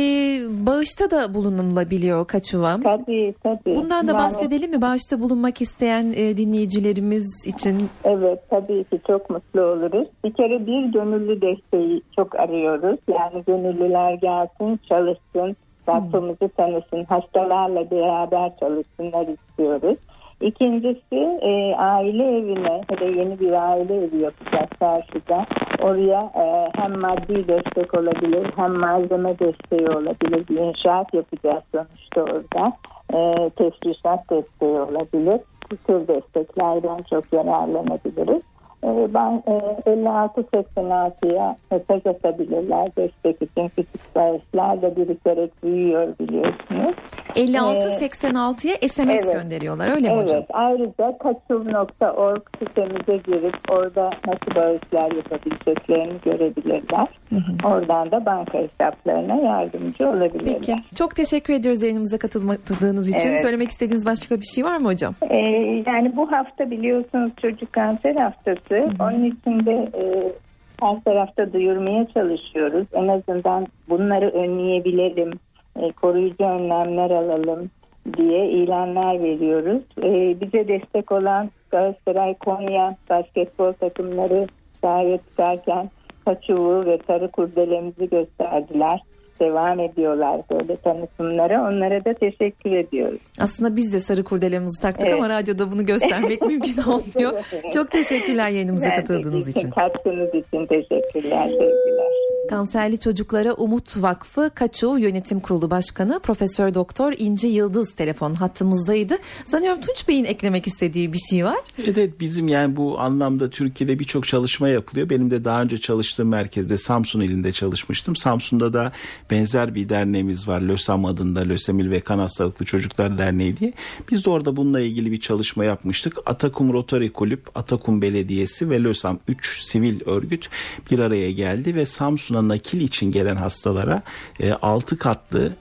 bağışta 0.65 1.12
da 1.12 1.34
bulunulabiliyor 1.34 2.27
kaçuva. 2.27 2.77
Tabii 2.84 3.34
tabii. 3.43 3.75
Bundan 3.75 4.08
da 4.08 4.12
yani, 4.12 4.17
bahsedelim 4.17 4.72
mi? 4.72 4.82
Bağışta 4.82 5.20
bulunmak 5.20 5.62
isteyen 5.62 6.13
e, 6.15 6.38
dinleyicilerimiz 6.38 7.48
için. 7.48 7.89
Evet 8.03 8.39
tabii 8.50 8.84
ki 8.84 9.00
çok 9.08 9.29
mutlu 9.29 9.62
oluruz. 9.62 10.08
Bir 10.24 10.34
kere 10.34 10.65
bir 10.65 10.93
gönüllü 10.93 11.41
desteği 11.41 12.01
çok 12.15 12.39
arıyoruz. 12.39 13.00
Yani 13.08 13.43
gönüllüler 13.48 14.13
gelsin 14.13 14.79
çalışsın. 14.89 15.55
Vakfımızı 15.88 16.50
tanısın. 16.58 17.03
Hastalarla 17.10 17.91
beraber 17.91 18.51
çalışsınlar 18.60 19.27
istiyoruz. 19.27 19.98
İkincisi 20.42 21.40
e, 21.42 21.75
aile 21.75 22.38
evine 22.38 22.82
da 23.02 23.06
yeni 23.06 23.40
bir 23.40 23.52
aile 23.52 23.96
evi 23.96 24.18
yapacağız 24.18 24.70
karşıda. 24.80 25.46
Oraya 25.82 26.32
e, 26.36 26.70
hem 26.75 27.00
maddi 27.00 27.48
destek 27.48 27.94
olabilir 27.94 28.48
hem 28.56 28.72
malzeme 28.72 29.40
desteği 29.40 29.88
olabilir. 29.88 30.48
Bir 30.50 30.58
inşaat 30.58 31.13
yapacağız 31.13 31.63
sonuçta 31.72 32.22
orada. 32.22 32.74
E, 33.13 33.50
tefrişat 33.50 34.30
desteği 34.30 34.80
olabilir. 34.80 35.42
Bu 35.72 35.78
tür 35.78 36.08
desteklerden 36.08 37.04
çok 37.10 37.34
yararlanabiliriz. 37.34 38.42
Ee, 38.84 39.13
ben 39.13 39.44
56-86'ya 39.86 41.56
e, 41.72 41.75
mesaj 41.75 42.06
atabilirler 42.06 42.96
destek 42.96 43.42
için 43.42 43.68
küçük 43.68 44.16
bağışlar 44.16 44.82
da 44.82 44.96
birikterek 44.96 45.63
büyüyor 45.63 46.08
biliyorsunuz. 46.20 46.96
56-86'ya 47.36 48.74
ee, 48.82 48.88
SMS 48.88 49.08
evet, 49.08 49.34
gönderiyorlar 49.34 49.88
öyle 49.96 50.10
mi 50.10 50.13
evet, 50.13 50.24
hocam? 50.24 50.38
Evet 50.38 50.50
ayrıca 50.54 51.18
kaçıl.org 51.18 52.42
sitemize 52.60 53.18
girip 53.18 53.72
orada 53.72 54.10
nasıl 54.28 54.56
bağışlar 54.56 55.12
yapabileceklerini 55.12 56.13
görebilirler. 56.25 57.08
Hı 57.30 57.36
hı. 57.36 57.68
Oradan 57.68 58.12
da 58.12 58.25
banka 58.25 58.58
hesaplarına 58.58 59.36
yardımcı 59.36 60.10
olabilirler. 60.10 60.54
Peki 60.54 60.75
çok 60.96 61.16
teşekkür 61.16 61.54
ediyoruz 61.54 61.82
yayınımıza 61.82 62.18
katıldığınız 62.18 63.10
için. 63.10 63.30
Evet. 63.30 63.42
Söylemek 63.42 63.70
istediğiniz 63.70 64.06
başka 64.06 64.36
bir 64.36 64.46
şey 64.46 64.63
var 64.63 64.78
mı 64.78 64.88
hocam? 64.88 65.13
Ee, 65.30 65.38
yani 65.86 66.16
bu 66.16 66.32
hafta 66.32 66.72
biliyorsunuz 66.72 67.32
çocuk 67.42 67.74
kanser 67.74 68.16
haftası 68.16 68.54
açıkçası. 68.54 69.04
Onun 69.04 69.24
için 69.24 69.66
de 69.66 69.72
e, 69.72 70.34
her 70.82 71.04
tarafta 71.04 71.54
duyurmaya 71.54 72.08
çalışıyoruz. 72.13 72.88
En 72.94 73.08
azından 73.08 73.68
bunları 73.90 74.30
önleyebilelim, 74.30 75.32
e, 75.80 75.92
koruyucu 75.92 76.44
önlemler 76.44 77.12
alalım 77.12 77.70
diye 78.18 78.50
ilanlar 78.50 79.24
veriyoruz. 79.24 79.84
E, 80.03 80.42
bize 80.42 80.68
destek 80.68 81.12
olan 81.12 81.50
Galatasaray, 81.72 82.34
Konya 82.34 82.96
basketbol 83.10 83.74
takımları 83.74 84.48
sahaya 84.82 85.18
çıkarken 85.18 85.89
kaçuğu 86.25 86.86
ve 86.86 87.00
sarı 87.08 87.32
kurdelemizi 87.32 88.10
gösterdiler 88.10 89.01
devam 89.44 89.80
ediyorlar 89.80 90.42
böyle 90.52 90.78
tanıtımlara. 90.78 91.70
Onlara 91.70 92.06
da 92.06 92.14
teşekkür 92.14 92.72
ediyoruz. 92.72 93.20
Aslında 93.40 93.76
biz 93.76 93.94
de 93.94 94.00
sarı 94.00 94.24
kurdelerimizi 94.24 94.82
taktık 94.82 95.08
evet. 95.08 95.16
ama 95.16 95.30
radyoda 95.30 95.72
bunu 95.72 95.86
göstermek 95.86 96.42
mümkün 96.52 96.82
olmuyor. 96.82 97.40
Çok 97.74 97.92
teşekkürler 97.92 98.50
yayınımıza 98.50 98.86
ben 98.86 98.96
katıldığınız 98.96 99.48
için. 99.48 99.70
Katkınız 99.70 100.30
için 100.30 100.66
teşekkürler, 100.66 101.48
sevgiler. 101.48 102.14
Kanserli 102.50 103.00
Çocuklara 103.00 103.54
Umut 103.54 104.02
Vakfı 104.02 104.52
Kaçu 104.56 104.98
Yönetim 104.98 105.40
Kurulu 105.40 105.72
Başkanı 105.72 106.20
Profesör 106.20 106.74
Doktor 106.74 107.14
İnci 107.18 107.48
Yıldız 107.48 107.96
telefon 107.96 108.34
hattımızdaydı. 108.34 109.18
Sanıyorum 109.46 109.82
Tunç 109.82 110.08
Bey'in 110.08 110.26
eklemek 110.26 110.68
istediği 110.68 111.14
bir 111.14 111.18
şey 111.30 111.46
var. 111.46 111.58
Evet, 111.78 111.98
evet 111.98 112.20
bizim 112.20 112.48
yani 112.48 112.76
bu 112.76 113.00
anlamda 113.00 113.50
Türkiye'de 113.50 114.00
birçok 114.00 114.28
çalışma 114.28 114.70
yapılıyor. 114.70 115.10
Benim 115.10 115.32
de 115.32 115.46
daha 115.46 115.62
önce 115.62 115.78
çalıştığım 115.78 116.28
merkezde 116.28 116.78
Samsun 116.78 117.22
ilinde 117.22 117.52
çalışmıştım. 117.52 118.16
Samsun'da 118.16 118.74
da 118.74 118.92
benzer 119.34 119.75
bir 119.75 119.90
derneğimiz 119.90 120.48
var. 120.48 120.62
LÖSAM 120.62 121.06
adında 121.06 121.40
Lösemil 121.40 121.92
ve 121.92 122.00
Kan 122.00 122.20
Hastalıklı 122.20 122.66
Çocuklar 122.66 123.18
Derneği 123.18 123.58
diye. 123.58 123.74
Biz 124.12 124.25
de 124.25 124.30
orada 124.30 124.56
bununla 124.56 124.82
ilgili 124.82 125.12
bir 125.12 125.20
çalışma 125.20 125.66
yapmıştık. 125.66 126.18
Atakum 126.25 126.74
Rotary 126.74 127.10
Kulüp, 127.10 127.50
Atakum 127.56 128.02
Belediyesi 128.02 128.70
ve 128.70 128.84
LÖSAM 128.84 129.20
3 129.28 129.62
sivil 129.62 130.00
örgüt 130.06 130.50
bir 130.92 131.00
araya 131.00 131.32
geldi 131.32 131.75
ve 131.75 131.86
Samsun'a 131.86 132.48
nakil 132.48 132.82
için 132.82 133.12
gelen 133.12 133.36
hastalara 133.36 134.02
e, 134.40 134.54
6 134.54 134.98
katlı 134.98 135.54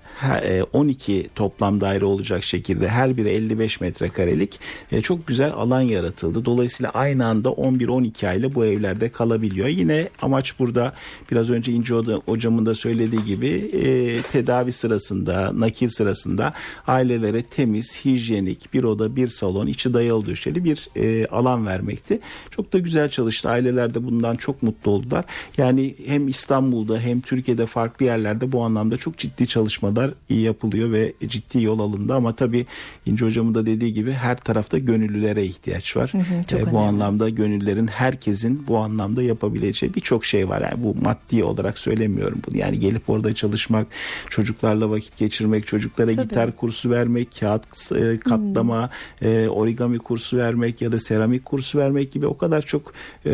12 0.72 1.12
e, 1.12 1.28
toplam 1.28 1.80
daire 1.80 2.04
olacak 2.04 2.44
şekilde 2.44 2.88
her 2.88 3.16
biri 3.16 3.28
55 3.28 3.80
metrekarelik 3.80 4.60
e, 4.92 5.00
çok 5.00 5.26
güzel 5.26 5.52
alan 5.52 5.80
yaratıldı. 5.80 6.44
Dolayısıyla 6.44 6.90
aynı 6.90 7.26
anda 7.26 7.48
11-12 7.48 8.28
aile 8.28 8.54
bu 8.54 8.64
evlerde 8.64 9.08
kalabiliyor. 9.08 9.68
Yine 9.68 10.08
amaç 10.22 10.58
burada 10.58 10.92
biraz 11.30 11.50
önce 11.50 11.72
İnce 11.72 11.94
hocamın 12.26 12.66
da 12.66 12.74
söylediği 12.74 13.24
gibi 13.24 13.48
e, 13.48 14.22
tedavi 14.22 14.72
sırasında, 14.72 15.52
nakil 15.54 15.88
sırasında 15.88 16.52
ailelere 16.86 17.42
temiz, 17.42 18.04
hijyenik 18.04 18.74
bir 18.74 18.84
oda, 18.84 19.16
bir 19.16 19.28
salon, 19.28 19.66
içi 19.66 19.94
dayalı 19.94 20.26
döşeli 20.26 20.64
bir 20.64 20.88
alan 21.30 21.66
vermekti. 21.66 22.20
Çok 22.50 22.72
da 22.72 22.78
güzel 22.78 23.08
çalıştı. 23.08 23.48
Aileler 23.48 23.94
de 23.94 24.04
bundan 24.04 24.36
çok 24.36 24.62
mutlu 24.62 24.90
oldular. 24.90 25.24
Yani 25.58 25.94
hem 26.06 26.28
İstanbul'da 26.28 26.98
hem 27.00 27.20
Türkiye'de 27.20 27.66
farklı 27.66 28.06
yerlerde 28.06 28.52
bu 28.52 28.62
anlamda 28.62 28.96
çok 28.96 29.18
ciddi 29.18 29.46
çalışmalar 29.46 30.01
iyi 30.28 30.40
yapılıyor 30.40 30.92
ve 30.92 31.12
ciddi 31.28 31.62
yol 31.62 31.78
alındı 31.78 32.14
ama 32.14 32.36
tabii 32.36 32.66
İnce 33.06 33.26
hocamın 33.26 33.54
da 33.54 33.66
dediği 33.66 33.92
gibi 33.92 34.12
her 34.12 34.36
tarafta 34.36 34.78
gönüllülere 34.78 35.44
ihtiyaç 35.44 35.96
var. 35.96 36.12
Hı 36.12 36.18
hı, 36.18 36.44
çok 36.50 36.60
e, 36.60 36.70
bu 36.70 36.78
anlamda 36.78 37.28
gönüllülerin 37.28 37.86
herkesin 37.86 38.64
bu 38.68 38.78
anlamda 38.78 39.22
yapabileceği 39.22 39.94
birçok 39.94 40.24
şey 40.24 40.48
var. 40.48 40.60
Yani 40.60 40.84
bu 40.84 40.94
maddi 41.02 41.44
olarak 41.44 41.78
söylemiyorum 41.78 42.42
bunu. 42.46 42.56
Yani 42.56 42.78
gelip 42.78 43.10
orada 43.10 43.34
çalışmak, 43.34 43.86
çocuklarla 44.28 44.90
vakit 44.90 45.16
geçirmek, 45.16 45.66
çocuklara 45.66 46.12
tabii. 46.12 46.22
gitar 46.22 46.56
kursu 46.56 46.90
vermek, 46.90 47.28
kağıt 47.40 47.92
e, 47.92 48.18
katlama, 48.18 48.90
hmm. 49.18 49.28
e, 49.28 49.48
origami 49.48 49.98
kursu 49.98 50.36
vermek 50.36 50.82
ya 50.82 50.92
da 50.92 50.98
seramik 50.98 51.44
kursu 51.44 51.78
vermek 51.78 52.12
gibi 52.12 52.26
o 52.26 52.36
kadar 52.36 52.62
çok 52.62 52.92
e, 53.26 53.30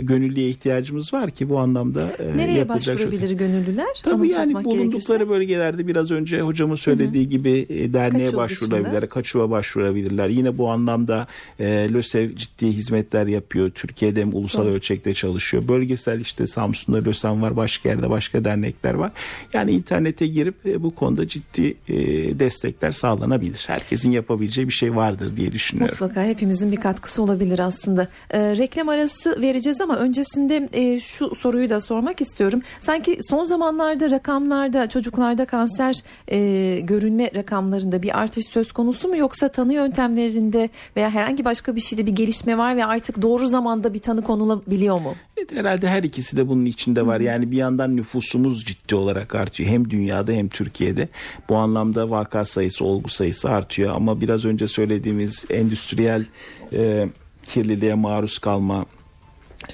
gönüllüye 0.00 0.48
ihtiyacımız 0.48 1.12
var 1.12 1.30
ki 1.30 1.48
bu 1.48 1.58
anlamda 1.58 2.12
e, 2.18 2.36
Nereye 2.36 2.68
başvurabilir 2.68 3.28
çok... 3.28 3.38
gönüllüler? 3.38 4.02
Tabii 4.02 4.32
yani 4.32 4.54
bulundukları 4.54 4.88
gerekirse. 4.88 5.28
bölgelerde 5.28 5.75
biraz 5.78 6.10
önce 6.10 6.40
hocamın 6.40 6.74
söylediği 6.74 7.24
hı 7.24 7.26
hı. 7.26 7.30
gibi 7.30 7.66
e, 7.68 7.92
derneğe 7.92 8.24
Kaçuva 8.24 8.42
başvurabilirler, 8.42 8.92
dışında. 8.92 9.08
Kaçuva 9.08 9.50
başvurabilirler. 9.50 10.28
Yine 10.28 10.58
bu 10.58 10.70
anlamda 10.70 11.26
e, 11.60 11.64
LÖSEV 11.64 12.36
ciddi 12.36 12.66
hizmetler 12.66 13.26
yapıyor. 13.26 13.70
Türkiye'de 13.70 14.20
hem 14.20 14.34
ulusal 14.34 14.64
Doğru. 14.66 14.70
ölçekte 14.70 15.14
çalışıyor. 15.14 15.68
Bölgesel 15.68 16.20
işte 16.20 16.46
Samsun'da 16.46 16.98
LÖSEV 16.98 17.42
var, 17.42 17.56
başka 17.56 17.88
yerde 17.88 18.10
başka 18.10 18.44
dernekler 18.44 18.94
var. 18.94 19.12
Yani 19.52 19.70
internete 19.70 20.26
girip 20.26 20.66
e, 20.66 20.82
bu 20.82 20.94
konuda 20.94 21.28
ciddi 21.28 21.76
e, 21.88 21.96
destekler 22.38 22.92
sağlanabilir. 22.92 23.64
Herkesin 23.66 24.10
yapabileceği 24.10 24.68
bir 24.68 24.72
şey 24.72 24.96
vardır 24.96 25.36
diye 25.36 25.52
düşünüyorum. 25.52 25.96
Mutlaka 26.00 26.24
hepimizin 26.24 26.72
bir 26.72 26.76
katkısı 26.76 27.22
olabilir 27.22 27.58
aslında. 27.58 28.08
E, 28.30 28.56
reklam 28.56 28.88
arası 28.88 29.42
vereceğiz 29.42 29.80
ama 29.80 29.96
öncesinde 29.96 30.68
e, 30.72 31.00
şu 31.00 31.34
soruyu 31.34 31.68
da 31.68 31.80
sormak 31.80 32.20
istiyorum. 32.20 32.62
Sanki 32.80 33.18
son 33.28 33.44
zamanlarda 33.44 34.10
rakamlarda 34.10 34.88
çocuklarda 34.88 35.46
kanser 35.66 36.02
e, 36.28 36.80
görünme 36.80 37.30
rakamlarında 37.34 38.02
bir 38.02 38.18
artış 38.18 38.46
söz 38.46 38.72
konusu 38.72 39.08
mu 39.08 39.16
yoksa 39.16 39.48
tanı 39.48 39.74
yöntemlerinde 39.74 40.68
veya 40.96 41.10
herhangi 41.10 41.44
başka 41.44 41.76
bir 41.76 41.80
şeyde 41.80 42.06
bir 42.06 42.12
gelişme 42.12 42.58
var 42.58 42.76
ve 42.76 42.84
artık 42.84 43.22
doğru 43.22 43.46
zamanda 43.46 43.94
bir 43.94 43.98
tanı 43.98 44.22
konulabiliyor 44.22 45.00
mu? 45.00 45.14
Evet, 45.36 45.52
herhalde 45.52 45.88
her 45.88 46.02
ikisi 46.02 46.36
de 46.36 46.48
bunun 46.48 46.64
içinde 46.64 47.06
var. 47.06 47.20
Yani 47.20 47.50
bir 47.50 47.56
yandan 47.56 47.96
nüfusumuz 47.96 48.64
ciddi 48.64 48.94
olarak 48.94 49.34
artıyor. 49.34 49.70
Hem 49.70 49.90
dünyada 49.90 50.32
hem 50.32 50.48
Türkiye'de. 50.48 51.08
Bu 51.48 51.56
anlamda 51.56 52.10
vaka 52.10 52.44
sayısı, 52.44 52.84
olgu 52.84 53.08
sayısı 53.08 53.50
artıyor. 53.50 53.94
Ama 53.96 54.20
biraz 54.20 54.44
önce 54.44 54.68
söylediğimiz 54.68 55.44
endüstriyel 55.50 56.24
e, 56.72 57.08
kirliliğe 57.42 57.94
maruz 57.94 58.38
kalma, 58.38 58.86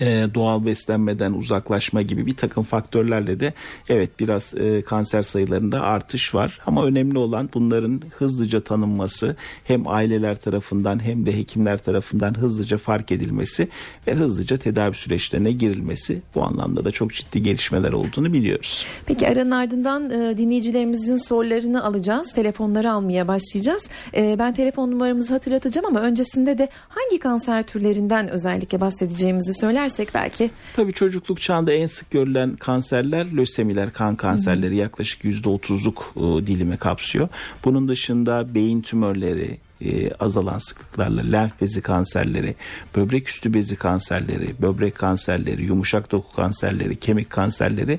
e, 0.01 0.27
doğal 0.35 0.67
beslenmeden 0.67 1.33
uzaklaşma 1.33 2.03
gibi 2.03 2.27
bir 2.27 2.37
takım 2.37 2.65
faktörlerle 2.65 3.41
de 3.41 3.53
evet 3.89 4.21
biraz 4.21 4.55
e, 4.55 4.83
kanser 4.83 5.23
sayılarında 5.23 5.81
artış 5.81 6.35
var 6.35 6.61
ama 6.67 6.85
önemli 6.85 7.19
olan 7.19 7.51
bunların 7.55 8.03
hızlıca 8.19 8.61
tanınması 8.61 9.37
hem 9.65 9.89
aileler 9.89 10.41
tarafından 10.41 11.05
hem 11.05 11.27
de 11.27 11.37
hekimler 11.37 11.79
tarafından 11.79 12.39
hızlıca 12.39 12.79
fark 12.79 13.13
edilmesi 13.13 13.69
ve 14.07 14.15
hızlıca 14.15 14.57
tedavi 14.57 14.95
süreçlerine 14.95 15.53
girilmesi 15.53 16.23
bu 16.35 16.43
anlamda 16.43 16.85
da 16.85 16.91
çok 16.91 17.15
ciddi 17.15 17.43
gelişmeler 17.43 17.93
olduğunu 17.93 18.33
biliyoruz. 18.33 18.87
Peki 19.07 19.29
aranın 19.29 19.51
ardından 19.51 20.11
e, 20.11 20.39
dinleyicilerimizin 20.39 21.17
sorularını 21.17 21.85
alacağız. 21.85 22.33
Telefonları 22.33 22.93
almaya 22.93 23.29
başlayacağız. 23.29 23.83
E, 24.17 24.39
ben 24.39 24.55
telefon 24.55 24.91
numaramızı 24.91 25.35
hatırlatacağım 25.35 25.87
ama 25.87 26.01
öncesinde 26.01 26.59
de 26.59 26.69
hangi 26.89 27.19
kanser 27.19 27.63
türlerinden 27.63 28.29
özellikle 28.29 28.81
bahsedeceğimizi 28.81 29.55
söyler 29.61 29.72
söylersek 29.73 30.15
belki. 30.15 30.51
Tabii 30.77 30.93
çocukluk 30.93 31.41
çağında 31.41 31.73
en 31.73 31.87
sık 31.87 32.11
görülen 32.11 32.57
kanserler 32.57 33.27
lösemiler, 33.37 33.93
kan 33.93 34.17
kanserleri 34.17 34.77
yaklaşık 34.77 35.25
%30'luk 35.25 36.01
e, 36.17 36.47
dilimi 36.47 36.77
kapsıyor. 36.77 37.29
Bunun 37.65 37.89
dışında 37.89 38.55
beyin 38.55 38.83
tümörleri, 38.83 39.59
e, 39.81 40.15
azalan 40.15 40.59
sıklıklarla 40.59 41.23
lenf 41.23 41.61
bezi 41.61 41.81
kanserleri, 41.81 42.55
böbrek 42.97 43.29
üstü 43.29 43.55
bezi 43.55 43.77
kanserleri, 43.77 44.55
böbrek 44.63 44.95
kanserleri, 44.95 45.65
yumuşak 45.65 46.13
doku 46.13 46.37
kanserleri, 46.37 46.97
kemik 46.97 47.31
kanserleri 47.31 47.99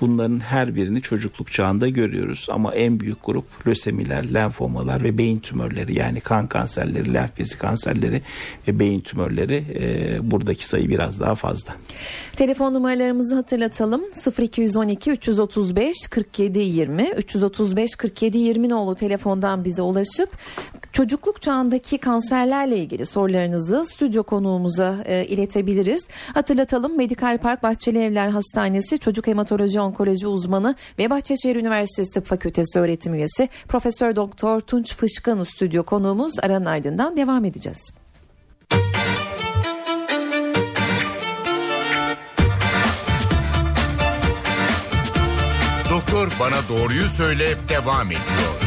Bunların 0.00 0.40
her 0.40 0.74
birini 0.74 1.02
çocukluk 1.02 1.52
çağında 1.52 1.88
görüyoruz 1.88 2.46
ama 2.50 2.74
en 2.74 3.00
büyük 3.00 3.24
grup 3.24 3.66
lösemiler, 3.66 4.34
lenfomalar 4.34 5.02
ve 5.02 5.18
beyin 5.18 5.38
tümörleri 5.38 5.98
yani 5.98 6.20
kan 6.20 6.46
kanserleri, 6.46 7.14
lenf 7.14 7.38
bezi 7.38 7.58
kanserleri 7.58 8.22
ve 8.68 8.78
beyin 8.78 9.00
tümörleri 9.00 9.64
e, 9.74 10.30
buradaki 10.30 10.66
sayı 10.66 10.88
biraz 10.88 11.20
daha 11.20 11.34
fazla. 11.34 11.74
Telefon 12.36 12.74
numaralarımızı 12.74 13.34
hatırlatalım. 13.34 14.02
0212 14.38 15.10
335 15.10 15.96
47 16.10 16.58
20 16.58 17.10
335 17.16 17.96
47 17.96 18.38
20 18.38 18.68
nolu 18.68 18.94
telefondan 18.94 19.64
bize 19.64 19.82
ulaşıp 19.82 20.30
çocukluk 20.92 21.42
çağındaki 21.42 21.98
kanserlerle 21.98 22.76
ilgili 22.78 23.06
sorularınızı 23.06 23.86
stüdyo 23.86 24.22
konuğumuza 24.22 24.96
e, 25.04 25.24
iletebiliriz. 25.24 26.08
Hatırlatalım 26.34 26.96
Medikal 26.96 27.38
Park 27.38 27.62
Bahçeli 27.62 27.98
Evler 27.98 28.28
Hastanesi 28.28 28.98
Çocuk 28.98 29.26
Hematoloji 29.26 29.80
Onkoloji 29.80 30.26
uzmanı 30.26 30.74
ve 30.98 31.10
Bahçeşehir 31.10 31.56
Üniversitesi 31.56 32.10
Tıp 32.10 32.26
Fakültesi 32.26 32.80
öğretim 32.80 33.14
üyesi 33.14 33.48
Profesör 33.68 34.16
Doktor 34.16 34.60
Tunç 34.60 34.94
Fışkın 34.94 35.44
stüdyo 35.44 35.82
konuğumuz 35.82 36.32
aranın 36.42 36.66
ardından 36.66 37.16
devam 37.16 37.44
edeceğiz. 37.44 37.94
Doktor 45.90 46.28
bana 46.40 46.68
doğruyu 46.68 47.06
söyle 47.08 47.56
devam 47.68 48.06
ediyor. 48.06 48.59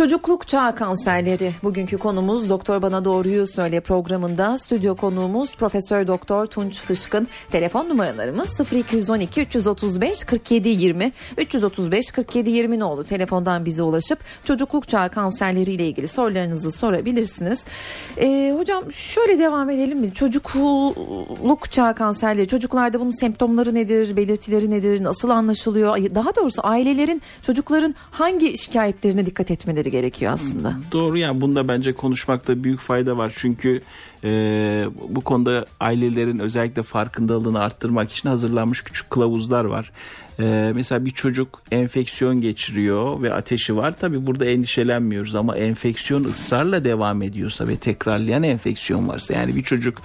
Çocukluk 0.00 0.48
çağ 0.48 0.74
kanserleri 0.74 1.52
bugünkü 1.62 1.98
konumuz 1.98 2.50
Doktor 2.50 2.82
Bana 2.82 3.04
Doğruyu 3.04 3.46
Söyle 3.46 3.80
programında 3.80 4.58
stüdyo 4.58 4.96
konuğumuz 4.96 5.56
Profesör 5.56 6.06
Doktor 6.06 6.46
Tunç 6.46 6.80
Fışkın. 6.80 7.28
Telefon 7.50 7.88
numaralarımız 7.88 8.60
0212 8.72 9.40
335 9.40 10.24
47 10.24 10.68
20 10.68 11.12
335 11.38 12.10
47 12.10 12.50
20 12.50 12.78
ne 12.78 12.84
oldu? 12.84 13.04
Telefondan 13.04 13.64
bize 13.64 13.82
ulaşıp 13.82 14.18
çocukluk 14.44 14.88
çağ 14.88 15.08
kanserleri 15.08 15.72
ile 15.72 15.86
ilgili 15.86 16.08
sorularınızı 16.08 16.72
sorabilirsiniz. 16.72 17.64
Ee, 18.16 18.54
hocam 18.58 18.92
şöyle 18.92 19.38
devam 19.38 19.70
edelim 19.70 19.98
mi? 19.98 20.14
Çocukluk 20.14 21.72
çağ 21.72 21.94
kanserleri 21.94 22.48
çocuklarda 22.48 23.00
bunun 23.00 23.20
semptomları 23.20 23.74
nedir, 23.74 24.16
belirtileri 24.16 24.70
nedir, 24.70 25.04
nasıl 25.04 25.30
anlaşılıyor? 25.30 25.96
Daha 26.14 26.36
doğrusu 26.36 26.60
ailelerin 26.64 27.22
çocukların 27.42 27.94
hangi 28.10 28.58
şikayetlerine 28.58 29.26
dikkat 29.26 29.50
etmeleri 29.50 29.89
gerekiyor 29.90 30.32
aslında. 30.32 30.74
Doğru 30.92 31.18
yani 31.18 31.40
bunda 31.40 31.68
bence 31.68 31.92
konuşmakta 31.92 32.64
büyük 32.64 32.80
fayda 32.80 33.16
var. 33.16 33.32
Çünkü 33.36 33.82
e, 34.24 34.84
bu 35.08 35.20
konuda 35.20 35.66
ailelerin 35.80 36.38
özellikle 36.38 36.82
farkındalığını 36.82 37.60
arttırmak 37.60 38.12
için 38.12 38.28
hazırlanmış 38.28 38.82
küçük 38.82 39.10
kılavuzlar 39.10 39.64
var. 39.64 39.92
E, 40.40 40.72
mesela 40.74 41.04
bir 41.04 41.10
çocuk 41.10 41.62
enfeksiyon 41.70 42.40
geçiriyor 42.40 43.22
ve 43.22 43.34
ateşi 43.34 43.76
var. 43.76 43.98
Tabi 43.98 44.26
burada 44.26 44.44
endişelenmiyoruz 44.44 45.34
ama 45.34 45.56
enfeksiyon 45.56 46.24
ısrarla 46.24 46.84
devam 46.84 47.22
ediyorsa 47.22 47.68
ve 47.68 47.76
tekrarlayan 47.76 48.42
enfeksiyon 48.42 49.08
varsa 49.08 49.34
yani 49.34 49.56
bir 49.56 49.62
çocuk 49.62 49.98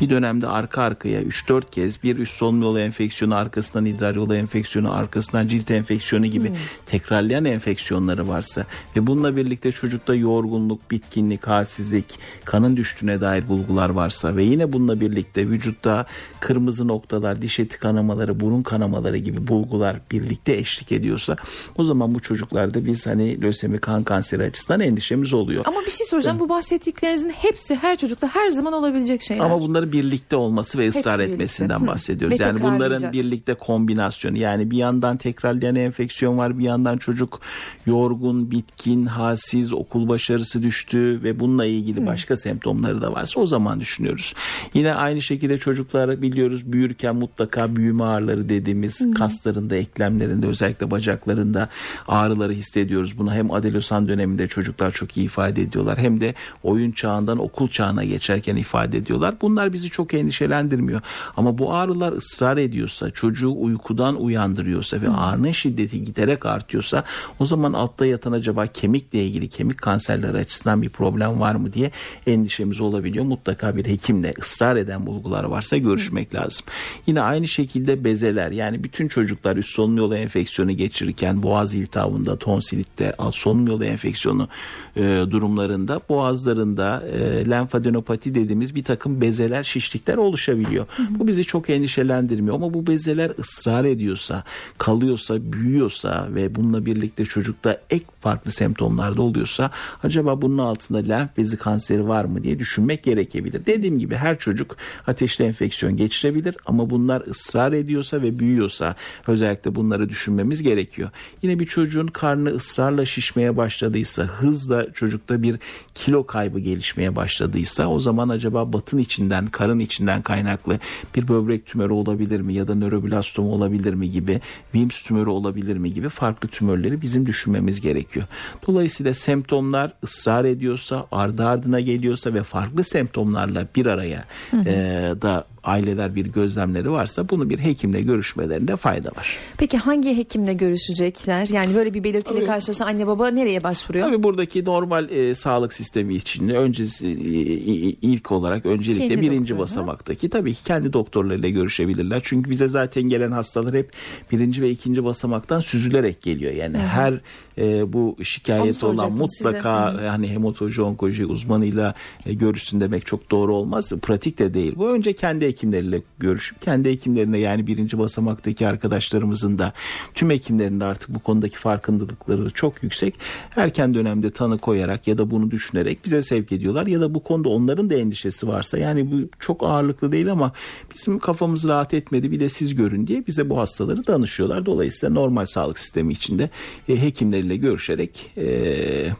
bir 0.00 0.10
dönemde 0.10 0.46
arka 0.46 0.82
arkaya 0.82 1.22
3-4 1.22 1.70
kez 1.70 2.02
bir 2.02 2.18
üst 2.18 2.34
solunum 2.34 2.62
yolu 2.62 2.80
enfeksiyonu 2.80 3.34
arkasından 3.34 3.86
idrar 3.86 4.14
yolu 4.14 4.34
enfeksiyonu 4.34 4.94
arkasından 4.94 5.48
cilt 5.48 5.70
enfeksiyonu 5.70 6.26
gibi 6.26 6.48
hmm. 6.48 6.56
tekrarlayan 6.86 7.44
enfeksiyonları 7.44 8.28
varsa 8.28 8.66
ve 8.96 9.06
bununla 9.06 9.36
birlikte 9.36 9.72
çocukta 9.72 10.14
yorgunluk, 10.14 10.90
bitkinlik, 10.90 11.46
halsizlik, 11.46 12.18
kanın 12.44 12.76
düştüğüne 12.76 13.20
dair 13.20 13.48
bulgular 13.62 13.88
varsa 13.90 14.36
ve 14.36 14.44
yine 14.44 14.72
bununla 14.72 15.00
birlikte 15.00 15.48
vücutta 15.48 16.06
kırmızı 16.40 16.88
noktalar, 16.88 17.42
diş 17.42 17.60
eti 17.60 17.78
kanamaları, 17.78 18.40
burun 18.40 18.62
kanamaları 18.62 19.16
gibi 19.16 19.48
bulgular 19.48 20.00
birlikte 20.10 20.52
eşlik 20.52 20.92
ediyorsa 20.92 21.36
o 21.76 21.84
zaman 21.84 22.14
bu 22.14 22.20
çocuklarda 22.20 22.86
biz 22.86 23.06
hani 23.06 23.42
lösemi 23.42 23.78
kan 23.78 24.02
kanseri 24.02 24.42
açısından 24.42 24.80
endişemiz 24.80 25.34
oluyor. 25.34 25.64
Ama 25.66 25.80
bir 25.86 25.90
şey 25.90 26.06
soracağım. 26.06 26.40
Bu 26.40 26.48
bahsettiklerinizin 26.48 27.30
hepsi 27.30 27.74
her 27.74 27.96
çocukta 27.96 28.28
her 28.28 28.50
zaman 28.50 28.72
olabilecek 28.72 29.22
şeyler. 29.22 29.44
Ama 29.44 29.60
bunların 29.60 29.92
birlikte 29.92 30.36
olması 30.36 30.78
ve 30.78 30.88
ısrar 30.88 31.20
Hepsi 31.20 31.32
etmesinden 31.32 31.68
birlikte. 31.68 31.86
Hı. 31.86 31.94
bahsediyoruz. 31.94 32.40
Yani 32.40 32.62
bunların 32.62 33.12
birlikte 33.12 33.54
kombinasyonu. 33.54 34.38
Yani 34.38 34.70
bir 34.70 34.76
yandan 34.76 35.16
tekrarlayan 35.16 35.76
enfeksiyon 35.76 36.38
var, 36.38 36.58
bir 36.58 36.64
yandan 36.64 36.98
çocuk 36.98 37.40
yorgun, 37.86 38.50
bitkin, 38.50 39.04
halsiz, 39.04 39.72
okul 39.72 40.08
başarısı 40.08 40.62
düştü 40.62 41.20
ve 41.22 41.40
bununla 41.40 41.66
ilgili 41.66 42.06
başka 42.06 42.36
semptomları 42.36 43.02
da 43.02 43.12
varsa 43.12 43.40
o 43.40 43.46
zaman 43.52 43.80
düşünüyoruz. 43.80 44.34
Yine 44.74 44.94
aynı 44.94 45.22
şekilde 45.22 45.58
çocuklar 45.58 46.22
biliyoruz 46.22 46.72
büyürken 46.72 47.16
mutlaka 47.16 47.76
büyüme 47.76 48.04
ağrıları 48.04 48.48
dediğimiz 48.48 49.14
kaslarında, 49.14 49.76
eklemlerinde 49.76 50.46
özellikle 50.46 50.90
bacaklarında 50.90 51.68
ağrıları 52.08 52.52
hissediyoruz. 52.52 53.18
Bunu 53.18 53.34
hem 53.34 53.50
adolesan 53.50 54.08
döneminde 54.08 54.46
çocuklar 54.48 54.90
çok 54.90 55.16
iyi 55.16 55.26
ifade 55.26 55.62
ediyorlar 55.62 55.98
hem 55.98 56.20
de 56.20 56.34
oyun 56.62 56.90
çağından 56.90 57.38
okul 57.38 57.68
çağına 57.68 58.04
geçerken 58.04 58.56
ifade 58.56 58.98
ediyorlar. 58.98 59.34
Bunlar 59.42 59.72
bizi 59.72 59.90
çok 59.90 60.14
endişelendirmiyor. 60.14 61.00
Ama 61.36 61.58
bu 61.58 61.74
ağrılar 61.74 62.12
ısrar 62.12 62.56
ediyorsa, 62.56 63.10
çocuğu 63.10 63.54
uykudan 63.58 64.20
uyandırıyorsa 64.22 65.00
ve 65.00 65.08
ağrının 65.08 65.52
şiddeti 65.52 66.04
giderek 66.04 66.46
artıyorsa 66.46 67.04
o 67.38 67.46
zaman 67.46 67.72
altta 67.72 68.06
yatan 68.06 68.32
acaba 68.32 68.66
kemikle 68.66 69.24
ilgili 69.24 69.48
kemik 69.48 69.78
kanserleri 69.78 70.36
açısından 70.36 70.82
bir 70.82 70.88
problem 70.88 71.40
var 71.40 71.54
mı 71.54 71.72
diye 71.72 71.90
endişemiz 72.26 72.80
olabiliyor. 72.80 73.24
Mutlaka 73.24 73.41
bir 73.46 73.86
hekimle 73.86 74.34
ısrar 74.40 74.76
eden 74.76 75.06
bulgular 75.06 75.44
varsa 75.44 75.76
görüşmek 75.76 76.34
lazım. 76.34 76.66
Yine 77.06 77.20
aynı 77.20 77.48
şekilde 77.48 78.04
bezeler 78.04 78.50
yani 78.50 78.84
bütün 78.84 79.08
çocuklar 79.08 79.56
üst 79.56 79.70
solunum 79.70 79.96
yolu 79.96 80.16
enfeksiyonu 80.16 80.72
geçirirken 80.72 81.42
boğaz 81.42 81.74
iltihabında, 81.74 82.36
tonsilitte, 82.36 83.14
alt 83.18 83.34
solunum 83.34 83.66
yolu 83.66 83.84
enfeksiyonu 83.84 84.48
e, 84.96 85.00
durumlarında 85.30 86.00
boğazlarında 86.08 87.02
e, 87.12 87.50
lenfadenopati 87.50 88.34
dediğimiz 88.34 88.74
bir 88.74 88.84
takım 88.84 89.20
bezeler, 89.20 89.62
şişlikler 89.62 90.16
oluşabiliyor. 90.16 90.86
Bu 91.10 91.28
bizi 91.28 91.44
çok 91.44 91.70
endişelendirmiyor 91.70 92.54
ama 92.54 92.74
bu 92.74 92.86
bezeler 92.86 93.32
ısrar 93.38 93.84
ediyorsa, 93.84 94.44
kalıyorsa, 94.78 95.52
büyüyorsa 95.52 96.28
ve 96.30 96.54
bununla 96.54 96.86
birlikte 96.86 97.24
çocukta 97.24 97.80
ek 97.90 98.04
farklı 98.20 98.50
semptomlarda 98.50 99.22
oluyorsa 99.22 99.70
acaba 100.02 100.42
bunun 100.42 100.58
altında 100.58 100.98
lenf 100.98 101.36
bezi 101.36 101.56
kanseri 101.56 102.08
var 102.08 102.24
mı 102.24 102.44
diye 102.44 102.58
düşünmek 102.58 103.02
gerekebilir. 103.32 103.66
Dediğim 103.66 103.98
gibi 103.98 104.14
her 104.14 104.38
çocuk 104.38 104.76
ateşli 105.06 105.44
enfeksiyon 105.44 105.96
geçirebilir 105.96 106.56
ama 106.66 106.90
bunlar 106.90 107.22
ısrar 107.30 107.72
ediyorsa 107.72 108.22
ve 108.22 108.38
büyüyorsa 108.38 108.94
özellikle 109.26 109.74
bunları 109.74 110.08
düşünmemiz 110.08 110.62
gerekiyor. 110.62 111.10
Yine 111.42 111.58
bir 111.58 111.66
çocuğun 111.66 112.06
karnı 112.06 112.50
ısrarla 112.50 113.04
şişmeye 113.04 113.56
başladıysa, 113.56 114.22
hızla 114.22 114.92
çocukta 114.92 115.42
bir 115.42 115.56
kilo 115.94 116.26
kaybı 116.26 116.58
gelişmeye 116.58 117.16
başladıysa 117.16 117.86
o 117.86 118.00
zaman 118.00 118.28
acaba 118.28 118.72
batın 118.72 118.98
içinden, 118.98 119.46
karın 119.46 119.78
içinden 119.78 120.22
kaynaklı 120.22 120.78
bir 121.16 121.28
böbrek 121.28 121.66
tümörü 121.66 121.92
olabilir 121.92 122.40
mi 122.40 122.54
ya 122.54 122.68
da 122.68 122.74
nöroblastoma 122.74 123.48
olabilir 123.48 123.94
mi 123.94 124.10
gibi, 124.10 124.40
Wilms 124.72 125.02
tümörü 125.02 125.30
olabilir 125.30 125.76
mi 125.76 125.92
gibi 125.94 126.08
farklı 126.08 126.48
tümörleri 126.48 127.02
bizim 127.02 127.26
düşünmemiz 127.26 127.80
gerekiyor. 127.80 128.26
Dolayısıyla 128.66 129.14
semptomlar 129.14 129.92
ısrar 130.04 130.44
ediyorsa, 130.44 131.06
ardı 131.12 131.46
ardına 131.46 131.80
geliyorsa 131.80 132.34
ve 132.34 132.42
farklı 132.42 132.84
semptomlarla 133.22 133.66
bir 133.76 133.86
araya 133.86 134.24
e, 134.52 134.74
da 135.22 135.44
aileler 135.64 136.14
bir 136.14 136.26
gözlemleri 136.26 136.90
varsa 136.90 137.28
bunu 137.28 137.50
bir 137.50 137.58
hekimle 137.58 138.00
görüşmelerinde 138.00 138.76
fayda 138.76 139.08
var. 139.16 139.36
Peki 139.58 139.78
hangi 139.78 140.16
hekimle 140.16 140.52
görüşecekler? 140.52 141.48
Yani 141.52 141.74
böyle 141.74 141.94
bir 141.94 142.04
belirtiyle 142.04 142.44
karşılaşan 142.44 142.86
anne 142.86 143.06
baba 143.06 143.28
nereye 143.28 143.62
başvuruyor? 143.64 144.06
Tabii 144.08 144.22
buradaki 144.22 144.64
normal 144.64 145.10
e, 145.10 145.34
sağlık 145.34 145.72
sistemi 145.72 146.14
için 146.14 146.48
öncesi 146.48 147.06
e, 147.06 147.10
e, 147.10 147.74
ilk 148.02 148.32
olarak 148.32 148.66
öncelikle 148.66 149.08
Kendi 149.08 149.20
birinci 149.20 149.38
doktoruna. 149.38 149.58
basamaktaki 149.62 150.28
tabii 150.28 150.54
ki 150.54 150.64
kendi 150.64 150.92
doktorlarıyla 150.92 151.48
görüşebilirler. 151.48 152.20
Çünkü 152.24 152.50
bize 152.50 152.68
zaten 152.68 153.02
gelen 153.02 153.30
hastalar 153.32 153.74
hep 153.74 153.90
birinci 154.32 154.62
ve 154.62 154.70
ikinci 154.70 155.04
basamaktan 155.04 155.60
süzülerek 155.60 156.22
geliyor. 156.22 156.52
Yani 156.52 156.78
her 156.78 157.20
e, 157.58 157.92
bu 157.92 158.14
Onu 158.18 158.24
şikayeti 158.24 158.86
olan 158.86 159.12
mutlaka 159.12 159.90
size. 159.92 160.08
hani 160.08 160.28
hematoloji 160.30 160.82
onkoloji 160.82 161.26
uzmanıyla 161.26 161.94
e, 162.26 162.34
görüşsün 162.34 162.80
demek 162.80 163.06
çok 163.06 163.30
doğru 163.30 163.54
olmaz. 163.54 163.92
Pratik 164.02 164.38
de 164.38 164.54
değil. 164.54 164.72
Bu 164.76 164.88
önce 164.88 165.12
kendi 165.12 165.51
hekimleriyle 165.52 166.02
görüşüp 166.18 166.62
kendi 166.62 166.90
hekimlerine 166.90 167.38
yani 167.38 167.66
birinci 167.66 167.98
basamaktaki 167.98 168.68
arkadaşlarımızın 168.68 169.58
da 169.58 169.72
tüm 170.14 170.30
hekimlerin 170.30 170.80
de 170.80 170.84
artık 170.84 171.14
bu 171.14 171.18
konudaki 171.18 171.58
farkındalıkları 171.58 172.50
çok 172.50 172.82
yüksek. 172.82 173.18
Erken 173.56 173.94
dönemde 173.94 174.30
tanı 174.30 174.58
koyarak 174.58 175.08
ya 175.08 175.18
da 175.18 175.30
bunu 175.30 175.50
düşünerek 175.50 176.04
bize 176.04 176.22
sevk 176.22 176.52
ediyorlar 176.52 176.86
ya 176.86 177.00
da 177.00 177.14
bu 177.14 177.22
konuda 177.22 177.48
onların 177.48 177.90
da 177.90 177.94
endişesi 177.94 178.48
varsa 178.48 178.78
yani 178.78 179.12
bu 179.12 179.28
çok 179.38 179.62
ağırlıklı 179.62 180.12
değil 180.12 180.32
ama 180.32 180.52
bizim 180.94 181.18
kafamız 181.18 181.68
rahat 181.68 181.94
etmedi 181.94 182.30
bir 182.30 182.40
de 182.40 182.48
siz 182.48 182.74
görün 182.74 183.06
diye 183.06 183.26
bize 183.26 183.50
bu 183.50 183.58
hastaları 183.58 184.06
danışıyorlar. 184.06 184.66
Dolayısıyla 184.66 185.14
normal 185.14 185.46
sağlık 185.46 185.78
sistemi 185.78 186.12
içinde 186.12 186.50
e, 186.88 187.02
hekimleriyle 187.02 187.56
görüşerek 187.56 188.32
e, 188.36 188.44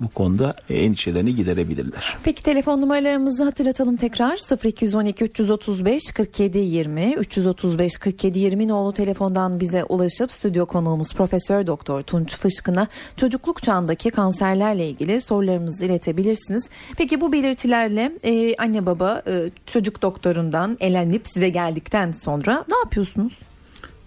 bu 0.01 0.09
konuda 0.09 0.55
endişelerini 0.71 1.37
giderebilirler. 1.37 2.16
Peki 2.25 2.42
telefon 2.42 2.81
numaralarımızı 2.81 3.45
hatırlatalım 3.45 3.97
tekrar 3.97 4.38
0212 4.64 5.25
335 5.25 6.03
47 6.22 6.58
20 6.58 7.14
335 7.14 7.98
47 7.98 8.38
20 8.38 8.68
nolu 8.68 8.92
telefondan 8.92 9.61
bize 9.61 9.85
ulaşıp 9.85 10.32
stüdyo 10.32 10.66
konuğumuz 10.66 11.14
Profesör 11.14 11.66
Doktor 11.66 12.02
Tunç 12.02 12.37
Fışkın'a 12.37 12.87
çocukluk 13.16 13.62
çağındaki 13.62 14.11
kanserlerle 14.11 14.88
ilgili 14.88 15.20
sorularınızı 15.20 15.85
iletebilirsiniz. 15.85 16.68
Peki 16.96 17.20
bu 17.20 17.32
belirtilerle 17.32 18.12
e, 18.24 18.54
anne 18.56 18.87
baba 18.87 19.22
e, 19.26 19.50
çocuk 19.66 20.02
doktorundan 20.02 20.76
elenip 20.80 21.28
size 21.28 21.48
geldikten 21.48 22.12
sonra 22.12 22.64
ne 22.68 22.76
yapıyorsunuz? 22.76 23.38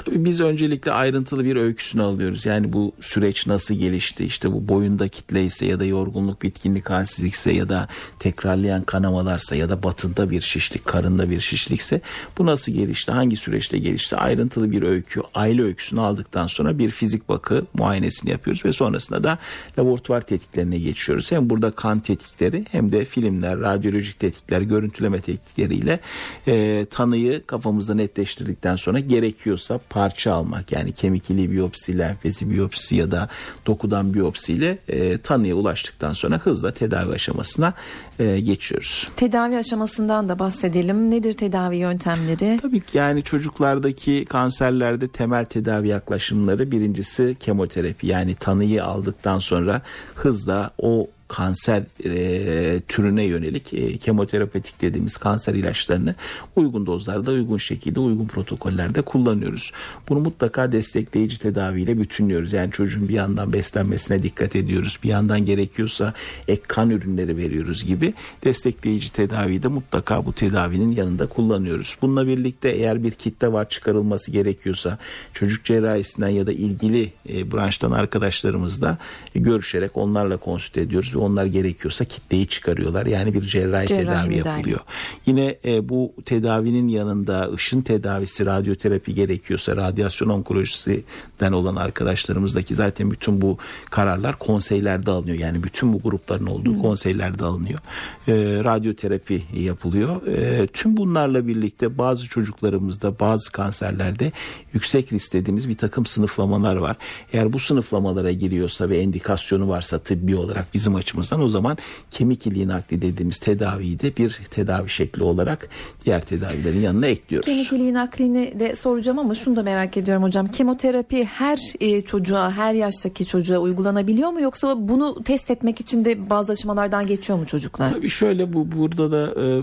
Tabii 0.05 0.25
biz 0.25 0.41
öncelikle 0.41 0.91
ayrıntılı 0.91 1.45
bir 1.45 1.55
öyküsünü 1.55 2.01
alıyoruz. 2.01 2.45
Yani 2.45 2.73
bu 2.73 2.93
süreç 3.01 3.47
nasıl 3.47 3.75
gelişti? 3.75 4.25
İşte 4.25 4.51
bu 4.51 4.67
boyunda 4.67 5.07
kitle 5.07 5.45
ise 5.45 5.65
ya 5.65 5.79
da 5.79 5.85
yorgunluk, 5.85 6.41
bitkinlik, 6.41 6.89
halsizlikse 6.89 7.51
ya 7.51 7.69
da 7.69 7.87
tekrarlayan 8.19 8.83
kanamalarsa 8.83 9.55
ya 9.55 9.69
da 9.69 9.83
batında 9.83 10.29
bir 10.29 10.41
şişlik, 10.41 10.85
karında 10.85 11.29
bir 11.29 11.39
şişlikse 11.39 12.01
bu 12.37 12.45
nasıl 12.45 12.71
gelişti? 12.71 13.11
Hangi 13.11 13.35
süreçte 13.35 13.77
gelişti? 13.77 14.15
Ayrıntılı 14.15 14.71
bir 14.71 14.81
öykü, 14.81 15.21
aile 15.35 15.63
öyküsünü 15.63 16.01
aldıktan 16.01 16.47
sonra 16.47 16.77
bir 16.77 16.89
fizik 16.89 17.29
bakı 17.29 17.65
muayenesini 17.73 18.31
yapıyoruz 18.31 18.65
ve 18.65 18.73
sonrasında 18.73 19.23
da 19.23 19.37
laboratuvar 19.79 20.21
tetkiklerine 20.21 20.79
geçiyoruz. 20.79 21.31
Hem 21.31 21.49
burada 21.49 21.71
kan 21.71 21.99
tetkikleri 21.99 22.65
hem 22.71 22.91
de 22.91 23.05
filmler, 23.05 23.59
radyolojik 23.59 24.19
tetkikler, 24.19 24.61
görüntüleme 24.61 25.21
teknikleriyle 25.21 25.99
e, 26.47 26.85
tanıyı 26.91 27.45
kafamızda 27.45 27.95
netleştirdikten 27.95 28.75
sonra 28.75 28.99
gerekiyorsa 28.99 29.79
parça 29.95 30.33
almak 30.33 30.71
yani 30.71 30.91
kemik 30.91 31.29
ili 31.29 31.51
biyopsi, 31.51 31.97
lenfezi 31.97 32.49
biyopsi 32.49 32.95
ya 32.95 33.11
da 33.11 33.29
dokudan 33.65 34.13
biyopsiyle 34.13 34.77
e, 34.87 35.17
tanıya 35.17 35.55
ulaştıktan 35.55 36.13
sonra 36.13 36.37
hızla 36.37 36.71
tedavi 36.71 37.13
aşamasına 37.13 37.73
e, 38.19 38.39
geçiyoruz. 38.39 39.07
Tedavi 39.15 39.57
aşamasından 39.57 40.29
da 40.29 40.39
bahsedelim. 40.39 41.11
Nedir 41.11 41.33
tedavi 41.33 41.77
yöntemleri? 41.77 42.59
Tabii 42.61 42.81
ki 42.81 42.97
yani 42.97 43.23
çocuklardaki 43.23 44.25
kanserlerde 44.25 45.07
temel 45.07 45.45
tedavi 45.45 45.87
yaklaşımları 45.87 46.71
birincisi 46.71 47.35
kemoterapi 47.39 48.07
yani 48.07 48.35
tanıyı 48.35 48.83
aldıktan 48.83 49.39
sonra 49.39 49.81
hızla 50.15 50.71
o 50.77 51.07
kanser 51.27 51.83
e, 52.05 52.81
türüne 52.87 53.23
yönelik 53.23 53.73
e, 53.73 53.97
kemoterapetik 53.97 54.81
dediğimiz 54.81 55.17
kanser 55.17 55.53
ilaçlarını 55.53 56.15
uygun 56.55 56.85
dozlarda 56.85 57.31
uygun 57.31 57.57
şekilde 57.57 57.99
uygun 57.99 58.25
protokollerde 58.25 59.01
kullanıyoruz. 59.01 59.71
Bunu 60.09 60.19
mutlaka 60.19 60.71
destekleyici 60.71 61.39
tedaviyle 61.39 61.99
bütünlüyoruz. 61.99 62.53
Yani 62.53 62.71
çocuğun 62.71 63.09
bir 63.09 63.13
yandan 63.13 63.53
beslenmesine 63.53 64.23
dikkat 64.23 64.55
ediyoruz. 64.55 64.99
Bir 65.03 65.09
yandan 65.09 65.45
gerekiyorsa 65.45 66.13
ek 66.47 66.61
kan 66.67 66.89
ürünleri 66.89 67.37
veriyoruz 67.37 67.85
gibi 67.85 68.13
destekleyici 68.43 69.11
tedaviyi 69.11 69.63
de 69.63 69.67
mutlaka 69.67 70.25
bu 70.25 70.33
tedavinin 70.33 70.91
yanında 70.91 71.27
kullanıyoruz. 71.27 71.97
Bununla 72.01 72.27
birlikte 72.27 72.69
eğer 72.69 73.03
bir 73.03 73.11
kitle 73.11 73.51
var 73.51 73.69
çıkarılması 73.69 74.31
gerekiyorsa 74.31 74.97
çocuk 75.33 75.65
cerrahisinden 75.65 76.29
ya 76.29 76.47
da 76.47 76.51
ilgili 76.51 77.11
e, 77.29 77.51
branştan 77.51 77.91
arkadaşlarımızla 77.91 78.97
görüşerek 79.35 79.97
onlarla 79.97 80.37
konsült 80.37 80.77
ediyoruz 80.77 81.14
ve 81.15 81.19
onlar 81.19 81.45
gerekiyorsa 81.45 82.05
kitleyi 82.05 82.47
çıkarıyorlar. 82.47 83.05
Yani 83.05 83.33
bir 83.33 83.41
cerrahi, 83.41 83.87
Cerrahi 83.87 84.05
tedavi 84.05 84.37
müdahale. 84.37 84.57
yapılıyor. 84.57 84.79
Yine 85.25 85.55
e, 85.65 85.89
bu 85.89 86.13
tedavinin 86.25 86.87
yanında 86.87 87.51
ışın 87.53 87.81
tedavisi, 87.81 88.45
radyoterapi 88.45 89.13
gerekiyorsa 89.13 89.75
radyasyon 89.75 90.29
onkolojisinden 90.29 91.51
olan 91.51 91.75
arkadaşlarımızdaki 91.75 92.75
zaten 92.75 93.11
bütün 93.11 93.41
bu 93.41 93.57
kararlar 93.89 94.39
konseylerde 94.39 95.11
alınıyor. 95.11 95.37
Yani 95.37 95.63
bütün 95.63 95.93
bu 95.93 95.99
grupların 95.99 96.45
olduğu 96.45 96.81
konseylerde 96.81 97.45
alınıyor. 97.45 97.79
E, 98.27 98.33
radyoterapi 98.63 99.43
yapılıyor. 99.53 100.27
E, 100.27 100.67
tüm 100.67 100.97
bunlarla 100.97 101.47
birlikte 101.47 101.97
bazı 101.97 102.25
çocuklarımızda 102.25 103.19
bazı 103.19 103.51
kanserlerde 103.51 104.31
yüksek 104.73 105.13
risk 105.13 105.33
dediğimiz 105.33 105.69
bir 105.69 105.77
takım 105.77 106.05
sınıflamalar 106.05 106.75
var. 106.75 106.97
Eğer 107.33 107.53
bu 107.53 107.59
sınıflamalara 107.59 108.31
giriyorsa 108.31 108.89
ve 108.89 108.97
endikasyonu 108.97 109.69
varsa 109.69 109.99
tıbbi 109.99 110.35
olarak 110.35 110.73
bizim 110.73 110.95
açımızdan 110.95 111.04
o 111.41 111.49
zaman 111.49 111.77
kemik 112.11 112.47
iliği 112.47 112.67
nakli 112.67 113.01
dediğimiz 113.01 113.39
tedaviyi 113.39 113.99
de 113.99 114.17
bir 114.17 114.41
tedavi 114.49 114.89
şekli 114.89 115.23
olarak 115.23 115.69
diğer 116.05 116.21
tedavilerin 116.21 116.81
yanına 116.81 117.07
ekliyoruz. 117.07 117.45
Kemik 117.49 117.71
iliği 117.73 117.93
naklini 117.93 118.59
de 118.59 118.75
soracağım 118.75 119.19
ama 119.19 119.35
şunu 119.35 119.55
da 119.55 119.63
merak 119.63 119.97
ediyorum 119.97 120.23
hocam. 120.23 120.47
Kemoterapi 120.47 121.25
her 121.25 121.59
e, 121.79 122.01
çocuğa, 122.01 122.51
her 122.51 122.73
yaştaki 122.73 123.25
çocuğa 123.25 123.57
uygulanabiliyor 123.59 124.29
mu 124.29 124.41
yoksa 124.41 124.75
bunu 124.89 125.23
test 125.23 125.51
etmek 125.51 125.81
için 125.81 126.05
de 126.05 126.29
bazı 126.29 126.51
aşamalardan 126.51 127.07
geçiyor 127.07 127.39
mu 127.39 127.45
çocuklar? 127.45 127.93
Tabii 127.93 128.09
şöyle 128.09 128.53
bu 128.53 128.71
burada 128.71 129.11
da 129.11 129.41
e, 129.41 129.61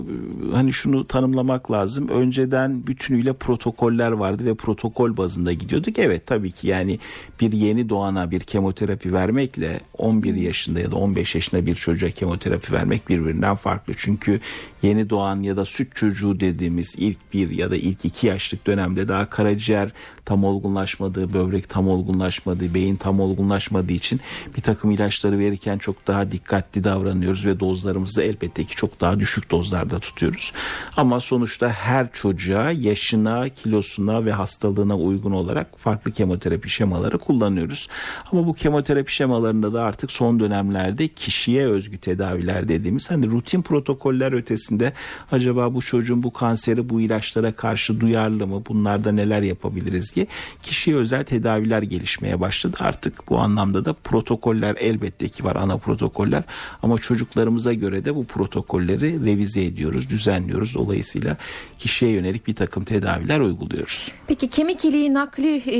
hani 0.53 0.73
şunu 0.73 1.07
tanımlamak 1.07 1.71
lazım. 1.71 2.07
Önceden 2.07 2.87
bütünüyle 2.87 3.33
protokoller 3.33 4.11
vardı 4.11 4.45
ve 4.45 4.55
protokol 4.55 5.17
bazında 5.17 5.53
gidiyorduk. 5.53 5.99
Evet 5.99 6.27
tabii 6.27 6.51
ki 6.51 6.67
yani 6.67 6.99
bir 7.41 7.51
yeni 7.51 7.89
doğana 7.89 8.31
bir 8.31 8.39
kemoterapi 8.39 9.13
vermekle 9.13 9.79
11 9.97 10.35
yaşında 10.35 10.79
ya 10.79 10.91
da 10.91 10.95
15 10.95 11.32
yaşında 11.35 11.65
bir 11.65 11.75
çocuğa 11.75 12.09
kemoterapi 12.09 12.73
vermek 12.73 13.09
birbirinden 13.09 13.55
farklı. 13.55 13.93
Çünkü 13.97 14.39
yeni 14.81 15.09
doğan 15.09 15.41
ya 15.41 15.57
da 15.57 15.65
süt 15.65 15.95
çocuğu 15.95 16.39
dediğimiz 16.39 16.95
ilk 16.97 17.33
bir 17.33 17.49
ya 17.49 17.71
da 17.71 17.75
ilk 17.75 18.05
iki 18.05 18.27
yaşlık 18.27 18.67
dönemde 18.67 19.07
daha 19.07 19.29
karaciğer 19.29 19.91
tam 20.25 20.43
olgunlaşmadığı, 20.43 21.33
böbrek 21.33 21.69
tam 21.69 21.89
olgunlaşmadığı, 21.89 22.73
beyin 22.73 22.95
tam 22.95 23.19
olgunlaşmadığı 23.19 23.93
için 23.93 24.21
bir 24.57 24.61
takım 24.61 24.91
ilaçları 24.91 25.39
verirken 25.39 25.77
çok 25.77 26.07
daha 26.07 26.31
dikkatli 26.31 26.83
davranıyoruz 26.83 27.45
ve 27.45 27.59
dozlarımızı 27.59 28.23
elbette 28.23 28.63
ki 28.63 28.75
çok 28.75 29.01
daha 29.01 29.19
düşük 29.19 29.51
dozlarda 29.51 29.99
tutuyoruz. 29.99 30.53
Ama 30.97 31.19
sonuçta 31.19 31.69
her 31.69 32.11
çocuğa 32.11 32.71
yaşına, 32.71 33.49
kilosuna 33.49 34.25
ve 34.25 34.31
hastalığına 34.31 34.97
uygun 34.97 35.31
olarak 35.31 35.79
farklı 35.79 36.11
kemoterapi 36.11 36.69
şemaları 36.69 37.17
kullanıyoruz. 37.17 37.87
Ama 38.31 38.47
bu 38.47 38.53
kemoterapi 38.53 39.13
şemalarında 39.13 39.73
da 39.73 39.83
artık 39.83 40.11
son 40.11 40.39
dönemlerde 40.39 41.07
kişiye 41.23 41.67
özgü 41.67 41.97
tedaviler 41.97 42.67
dediğimiz 42.67 43.11
hani 43.11 43.31
rutin 43.31 43.61
protokoller 43.61 44.31
ötesinde 44.31 44.93
acaba 45.31 45.73
bu 45.73 45.81
çocuğun 45.81 46.23
bu 46.23 46.33
kanseri 46.33 46.89
bu 46.89 47.01
ilaçlara 47.01 47.51
karşı 47.51 48.01
duyarlı 48.01 48.47
mı? 48.47 48.63
Bunlarda 48.69 49.11
neler 49.11 49.41
yapabiliriz 49.41 50.15
diye 50.15 50.27
kişiye 50.63 50.95
özel 50.95 51.23
tedaviler 51.23 51.81
gelişmeye 51.81 52.39
başladı. 52.39 52.77
Artık 52.79 53.29
bu 53.29 53.37
anlamda 53.37 53.85
da 53.85 53.93
protokoller 53.93 54.75
elbette 54.79 55.27
ki 55.27 55.43
var 55.43 55.55
ana 55.55 55.77
protokoller 55.77 56.43
ama 56.81 56.97
çocuklarımıza 56.97 57.73
göre 57.73 58.05
de 58.05 58.15
bu 58.15 58.25
protokolleri 58.25 59.25
revize 59.25 59.63
ediyoruz, 59.63 60.09
düzenliyoruz. 60.09 60.73
Dolayısıyla 60.73 61.37
kişiye 61.77 62.11
yönelik 62.11 62.47
bir 62.47 62.55
takım 62.55 62.83
tedaviler 62.83 63.39
uyguluyoruz. 63.39 64.11
Peki 64.27 64.49
kemik 64.49 64.85
iliği 64.85 65.13
nakli 65.13 65.55
e, 65.55 65.79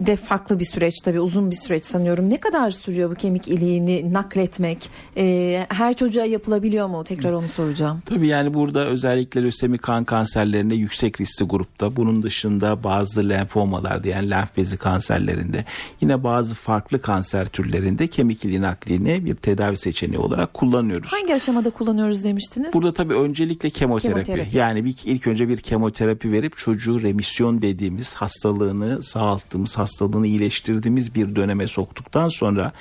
de 0.00 0.16
farklı 0.16 0.58
bir 0.58 0.64
süreç 0.64 0.94
tabii 1.04 1.20
uzun 1.20 1.50
bir 1.50 1.56
süreç 1.56 1.84
sanıyorum. 1.84 2.30
Ne 2.30 2.36
kadar 2.36 2.70
sürüyor 2.70 3.10
bu 3.10 3.14
kemik 3.14 3.48
iliğini 3.48 4.12
nakletmek? 4.32 4.90
E, 5.16 5.66
her 5.68 5.94
çocuğa 5.94 6.24
yapılabiliyor 6.24 6.88
mu? 6.88 7.04
Tekrar 7.04 7.32
onu 7.32 7.48
soracağım. 7.48 8.02
Tabii 8.06 8.26
yani 8.26 8.54
burada 8.54 8.86
özellikle 8.86 9.42
lösemi 9.42 9.78
kan 9.78 10.04
kanserlerinde 10.04 10.74
yüksek 10.74 11.20
riskli 11.20 11.44
grupta 11.44 11.96
bunun 11.96 12.22
dışında 12.22 12.84
bazı 12.84 13.28
lenfomalarda 13.28 14.08
yani 14.08 14.30
lenf 14.30 14.56
bezi 14.56 14.76
kanserlerinde 14.76 15.64
yine 16.00 16.24
bazı 16.24 16.54
farklı 16.54 17.02
kanser 17.02 17.48
türlerinde 17.48 18.06
kemik 18.06 18.44
iliği 18.44 18.62
naklini 18.62 19.24
bir 19.24 19.34
tedavi 19.34 19.76
seçeneği 19.76 20.18
olarak 20.18 20.54
kullanıyoruz. 20.54 21.12
Hangi 21.12 21.34
aşamada 21.34 21.70
kullanıyoruz 21.70 22.24
demiştiniz? 22.24 22.72
Burada 22.72 22.94
tabii 22.94 23.14
öncelikle 23.14 23.70
kemoterapi. 23.70 24.24
Kemoterapi. 24.24 24.56
Yani 24.56 24.84
bir, 24.84 24.96
ilk 25.04 25.26
önce 25.26 25.48
bir 25.48 25.56
kemoterapi 25.56 26.32
verip 26.32 26.56
çocuğu 26.56 27.02
remisyon 27.02 27.62
dediğimiz 27.62 28.14
hastalığını 28.14 29.02
sağalttığımız, 29.02 29.78
hastalığını 29.78 30.26
iyileştirdiğimiz 30.26 31.14
bir 31.14 31.36
döneme 31.36 31.68
soktuktan 31.68 32.28
sonra 32.28 32.72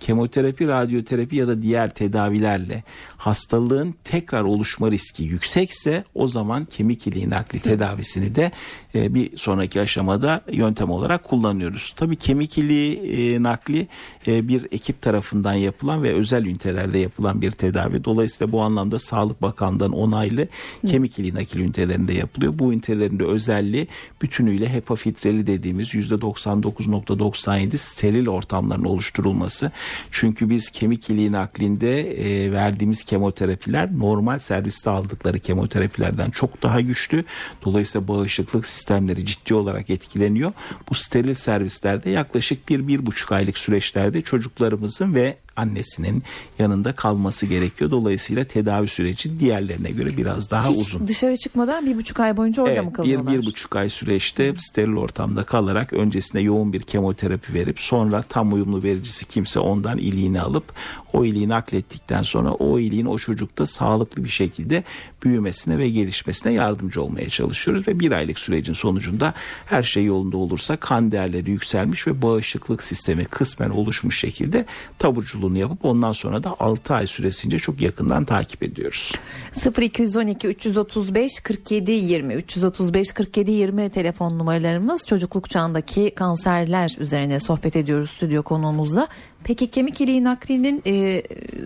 kemoterapi, 0.00 0.68
radyoterapi 1.00 1.36
ya 1.36 1.48
da 1.48 1.62
diğer 1.62 1.90
tedavilerle 1.90 2.82
hastalığın 3.16 3.94
tekrar 4.04 4.42
oluşma 4.42 4.90
riski 4.90 5.22
yüksekse 5.22 6.04
o 6.14 6.26
zaman 6.26 6.64
kemik 6.64 7.06
iliği 7.06 7.30
nakli 7.30 7.60
tedavisini 7.60 8.34
de 8.34 8.52
e, 8.94 9.14
bir 9.14 9.36
sonraki 9.36 9.80
aşamada 9.80 10.40
yöntem 10.52 10.90
olarak 10.90 11.24
kullanıyoruz. 11.24 11.92
Tabii 11.96 12.16
kemik 12.16 12.58
iliği 12.58 12.96
e, 12.96 13.42
nakli 13.42 13.88
e, 14.26 14.48
bir 14.48 14.66
ekip 14.72 15.02
tarafından 15.02 15.54
yapılan 15.54 16.02
ve 16.02 16.12
özel 16.12 16.44
ünitelerde 16.44 16.98
yapılan 16.98 17.40
bir 17.40 17.50
tedavi. 17.50 18.04
Dolayısıyla 18.04 18.52
bu 18.52 18.60
anlamda 18.60 18.98
Sağlık 18.98 19.42
Bakanlığı'ndan 19.42 19.92
onaylı 19.92 20.48
kemik 20.86 21.18
iliği 21.18 21.34
nakil 21.34 21.60
ünitelerinde 21.60 22.12
yapılıyor. 22.12 22.58
Bu 22.58 22.72
ünitelerin 22.72 23.18
de 23.18 23.24
özelliği 23.24 23.88
bütünüyle 24.22 24.72
HEPA 24.72 24.94
filtreli 24.94 25.46
dediğimiz 25.46 25.94
%99.97 25.94 27.76
steril 27.76 28.28
ortamların 28.28 28.84
oluşturulması. 28.84 29.70
Çünkü 30.10 30.50
biz 30.50 30.70
kemik 30.70 30.89
iliği 30.98 31.32
naklinde 31.32 32.00
e, 32.00 32.52
verdiğimiz 32.52 33.04
kemoterapiler 33.04 33.98
normal 33.98 34.38
serviste 34.38 34.90
aldıkları 34.90 35.38
kemoterapilerden 35.38 36.30
çok 36.30 36.62
daha 36.62 36.80
güçlü. 36.80 37.24
Dolayısıyla 37.64 38.08
bağışıklık 38.08 38.66
sistemleri 38.66 39.26
ciddi 39.26 39.54
olarak 39.54 39.90
etkileniyor. 39.90 40.52
Bu 40.90 40.94
steril 40.94 41.34
servislerde 41.34 42.10
yaklaşık 42.10 42.68
bir, 42.68 42.88
bir 42.88 43.06
buçuk 43.06 43.32
aylık 43.32 43.58
süreçlerde 43.58 44.22
çocuklarımızın 44.22 45.14
ve 45.14 45.36
annesinin 45.56 46.22
yanında 46.58 46.92
kalması 46.92 47.46
gerekiyor. 47.46 47.90
Dolayısıyla 47.90 48.44
tedavi 48.44 48.88
süreci 48.88 49.40
diğerlerine 49.40 49.90
göre 49.90 50.16
biraz 50.16 50.50
daha 50.50 50.68
Hiç 50.68 50.76
uzun. 50.76 51.06
dışarı 51.08 51.36
çıkmadan 51.36 51.86
bir 51.86 51.96
buçuk 51.96 52.20
ay 52.20 52.36
boyunca 52.36 52.62
orada 52.62 52.74
Evet, 52.74 52.84
mı 52.84 52.92
kalıyorlar? 52.92 53.34
bir, 53.34 53.40
bir 53.40 53.46
buçuk 53.46 53.76
ay 53.76 53.90
süreçte 53.90 54.54
steril 54.58 54.96
ortamda 54.96 55.42
kalarak 55.42 55.92
öncesinde 55.92 56.40
yoğun 56.42 56.72
bir 56.72 56.80
kemoterapi 56.82 57.54
verip 57.54 57.80
sonra 57.80 58.22
tam 58.22 58.52
uyumlu 58.52 58.82
vericisi 58.82 59.24
kimse 59.24 59.60
ondan 59.60 59.98
iliğini 59.98 60.40
alıp 60.40 60.64
o 61.12 61.24
iliği 61.24 61.48
naklettikten 61.48 62.22
sonra 62.22 62.52
o 62.52 62.78
iliğin 62.78 63.06
o 63.06 63.18
çocukta 63.18 63.66
sağlıklı 63.66 64.24
bir 64.24 64.28
şekilde 64.28 64.84
büyümesine 65.24 65.78
ve 65.78 65.88
gelişmesine 65.88 66.52
yardımcı 66.52 67.02
olmaya 67.02 67.28
çalışıyoruz 67.28 67.88
ve 67.88 68.00
bir 68.00 68.12
aylık 68.12 68.38
sürecin 68.38 68.72
sonucunda 68.72 69.34
her 69.66 69.82
şey 69.82 70.04
yolunda 70.04 70.36
olursa 70.36 70.76
kan 70.76 71.12
değerleri 71.12 71.50
yükselmiş 71.50 72.06
ve 72.06 72.22
bağışıklık 72.22 72.82
sistemi 72.82 73.24
kısmen 73.24 73.70
oluşmuş 73.70 74.20
şekilde 74.20 74.64
taburculuğunu 74.98 75.58
yapıp 75.58 75.84
ondan 75.84 76.12
sonra 76.12 76.44
da 76.44 76.56
6 76.60 76.94
ay 76.94 77.06
süresince 77.06 77.58
çok 77.58 77.80
yakından 77.80 78.24
takip 78.24 78.62
ediyoruz. 78.62 79.12
0212 79.80 80.48
335 80.48 81.40
47 81.40 81.90
20 81.90 82.34
335 82.34 83.12
47 83.12 83.50
20 83.50 83.90
telefon 83.90 84.38
numaralarımız 84.38 85.06
çocukluk 85.06 85.50
çağındaki 85.50 86.10
kanserler 86.14 86.96
üzerine 86.98 87.40
sohbet 87.40 87.76
ediyoruz 87.76 88.10
stüdyo 88.10 88.42
konuğumuzla. 88.42 89.08
Peki 89.44 89.70
kemik 89.70 90.00
iliği 90.00 90.24
naklinin 90.24 90.82
e, 90.86 91.22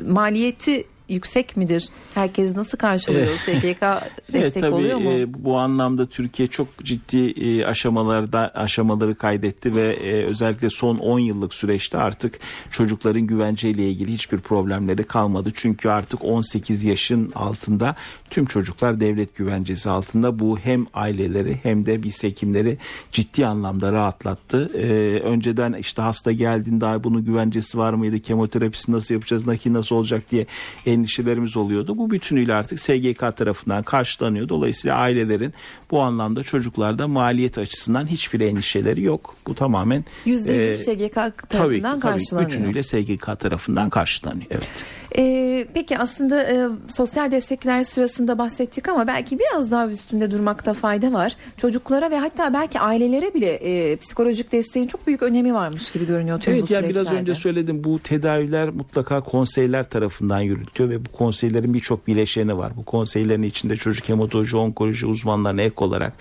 maliyeti 0.06 0.84
yüksek 1.08 1.56
midir? 1.56 1.88
Herkes 2.14 2.56
nasıl 2.56 2.78
karşılıyor? 2.78 3.36
SGK 3.36 3.82
destek 4.32 4.62
tabii, 4.62 4.74
oluyor 4.74 4.98
mu? 4.98 5.12
e, 5.12 5.44
bu 5.44 5.58
anlamda 5.58 6.06
Türkiye 6.06 6.48
çok 6.48 6.84
ciddi 6.84 7.26
e, 7.26 7.64
aşamalarda 7.64 8.50
aşamaları 8.54 9.14
kaydetti 9.14 9.74
ve 9.74 9.92
e, 9.92 10.24
özellikle 10.24 10.70
son 10.70 10.96
10 10.96 11.18
yıllık 11.18 11.54
süreçte 11.54 11.98
artık 11.98 12.38
çocukların 12.70 13.22
güvenceyle 13.22 13.90
ilgili 13.90 14.12
hiçbir 14.12 14.38
problemleri 14.38 15.04
kalmadı. 15.04 15.50
Çünkü 15.54 15.88
artık 15.88 16.24
18 16.24 16.84
yaşın 16.84 17.32
altında 17.34 17.96
tüm 18.34 18.46
çocuklar 18.46 19.00
devlet 19.00 19.36
güvencesi 19.36 19.90
altında. 19.90 20.38
Bu 20.38 20.58
hem 20.58 20.86
aileleri 20.94 21.58
hem 21.62 21.86
de 21.86 22.02
biz 22.02 22.22
hekimleri 22.24 22.78
ciddi 23.12 23.46
anlamda 23.46 23.92
rahatlattı. 23.92 24.70
E, 24.74 24.86
önceden 25.20 25.72
işte 25.72 26.02
hasta 26.02 26.32
geldiğinde 26.32 26.86
"Ay, 26.86 27.04
bunun 27.04 27.24
güvencesi 27.24 27.78
var 27.78 27.92
mıydı? 27.92 28.20
Kemoterapisi 28.20 28.92
nasıl 28.92 29.14
yapacağız? 29.14 29.46
Nakil 29.46 29.72
nasıl 29.72 29.96
olacak 29.96 30.30
diye 30.30 30.46
endişelerimiz 30.86 31.56
oluyordu. 31.56 31.98
Bu 31.98 32.10
bütünüyle 32.10 32.54
artık 32.54 32.80
SGK 32.80 33.36
tarafından 33.36 33.82
karşılanıyor. 33.82 34.48
Dolayısıyla 34.48 34.96
ailelerin 34.96 35.54
bu 35.94 36.02
anlamda 36.02 36.42
çocuklarda 36.42 37.08
maliyet 37.08 37.58
açısından 37.58 38.06
hiçbir 38.06 38.40
endişeleri 38.40 39.02
yok. 39.02 39.34
Bu 39.46 39.54
tamamen 39.54 40.04
%100 40.26 40.52
e, 40.52 40.78
SGK 40.78 41.14
tabii 41.14 41.48
tarafından 41.48 42.00
tabii 42.00 42.12
karşılanıyor. 42.12 42.50
bütünüyle 42.50 42.82
SGK 42.82 43.40
tarafından 43.40 43.90
karşılanıyor. 43.90 44.50
Evet. 44.50 44.84
Ee, 45.18 45.66
peki 45.74 45.98
aslında 45.98 46.42
e, 46.42 46.68
sosyal 46.94 47.30
destekler 47.30 47.82
sırasında 47.82 48.38
bahsettik 48.38 48.88
ama 48.88 49.06
belki 49.06 49.38
biraz 49.38 49.70
daha 49.70 49.88
üstünde 49.88 50.30
durmakta 50.30 50.74
fayda 50.74 51.12
var. 51.12 51.36
Çocuklara 51.56 52.10
ve 52.10 52.18
hatta 52.18 52.54
belki 52.54 52.80
ailelere 52.80 53.34
bile 53.34 53.50
e, 53.50 53.96
psikolojik 53.96 54.52
desteğin 54.52 54.86
çok 54.86 55.06
büyük 55.06 55.22
önemi 55.22 55.54
varmış 55.54 55.90
gibi 55.90 56.06
görünüyor 56.06 56.40
tüm 56.40 56.54
evet 56.54 56.70
bu 56.70 56.72
ya 56.72 56.80
süreçlerde. 56.80 57.08
biraz 57.08 57.20
önce 57.20 57.34
söyledim 57.34 57.84
bu 57.84 57.98
tedaviler 57.98 58.68
mutlaka 58.68 59.20
konseyler 59.20 59.90
tarafından 59.90 60.40
yürütülüyor 60.40 60.90
ve 60.90 61.04
bu 61.04 61.12
konseylerin 61.12 61.74
birçok 61.74 62.06
bileşeni 62.06 62.58
var. 62.58 62.72
Bu 62.76 62.84
konseylerin 62.84 63.42
içinde 63.42 63.76
çocuk 63.76 64.08
hematoloji, 64.08 64.56
onkoloji 64.56 65.06
uzmanlarına 65.06 65.62
ek 65.62 65.83
olarak 65.84 66.12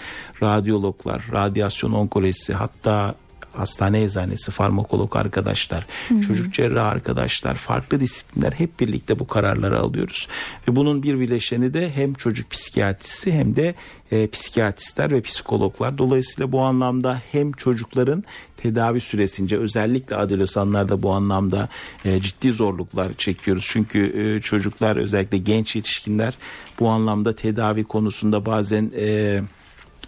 radyologlar, 0.41 1.23
radyasyon 1.31 1.93
onkolojisi 2.03 2.53
hatta 2.53 3.15
hastane 3.53 4.03
eczanesi, 4.03 4.51
farmakolog 4.51 5.15
arkadaşlar, 5.15 5.85
çocuk 6.27 6.53
cerrah 6.53 6.87
arkadaşlar, 6.87 7.55
farklı 7.55 7.99
disiplinler 7.99 8.51
hep 8.51 8.79
birlikte 8.79 9.19
bu 9.19 9.27
kararları 9.27 9.79
alıyoruz. 9.79 10.27
Ve 10.67 10.75
bunun 10.75 11.03
bir 11.03 11.19
bileşeni 11.19 11.73
de 11.73 11.91
hem 11.91 12.13
çocuk 12.13 12.51
psikiyatrisi 12.51 13.31
hem 13.31 13.55
de 13.55 13.75
e, 14.11 14.27
psikiyatristler 14.27 15.11
ve 15.11 15.21
psikologlar. 15.21 15.97
Dolayısıyla 15.97 16.51
bu 16.51 16.61
anlamda 16.61 17.21
hem 17.31 17.51
çocukların 17.51 18.23
tedavi 18.57 18.99
süresince 18.99 19.57
özellikle 19.57 20.15
adolesanlarda 20.15 21.03
bu 21.03 21.11
anlamda 21.11 21.69
e, 22.05 22.19
ciddi 22.19 22.51
zorluklar 22.51 23.13
çekiyoruz. 23.13 23.65
Çünkü 23.69 23.99
e, 24.21 24.41
çocuklar 24.41 24.95
özellikle 24.95 25.37
genç 25.37 25.75
yetişkinler 25.75 26.37
bu 26.79 26.89
anlamda 26.89 27.35
tedavi 27.35 27.83
konusunda 27.83 28.45
bazen 28.45 28.91
e, 28.95 29.41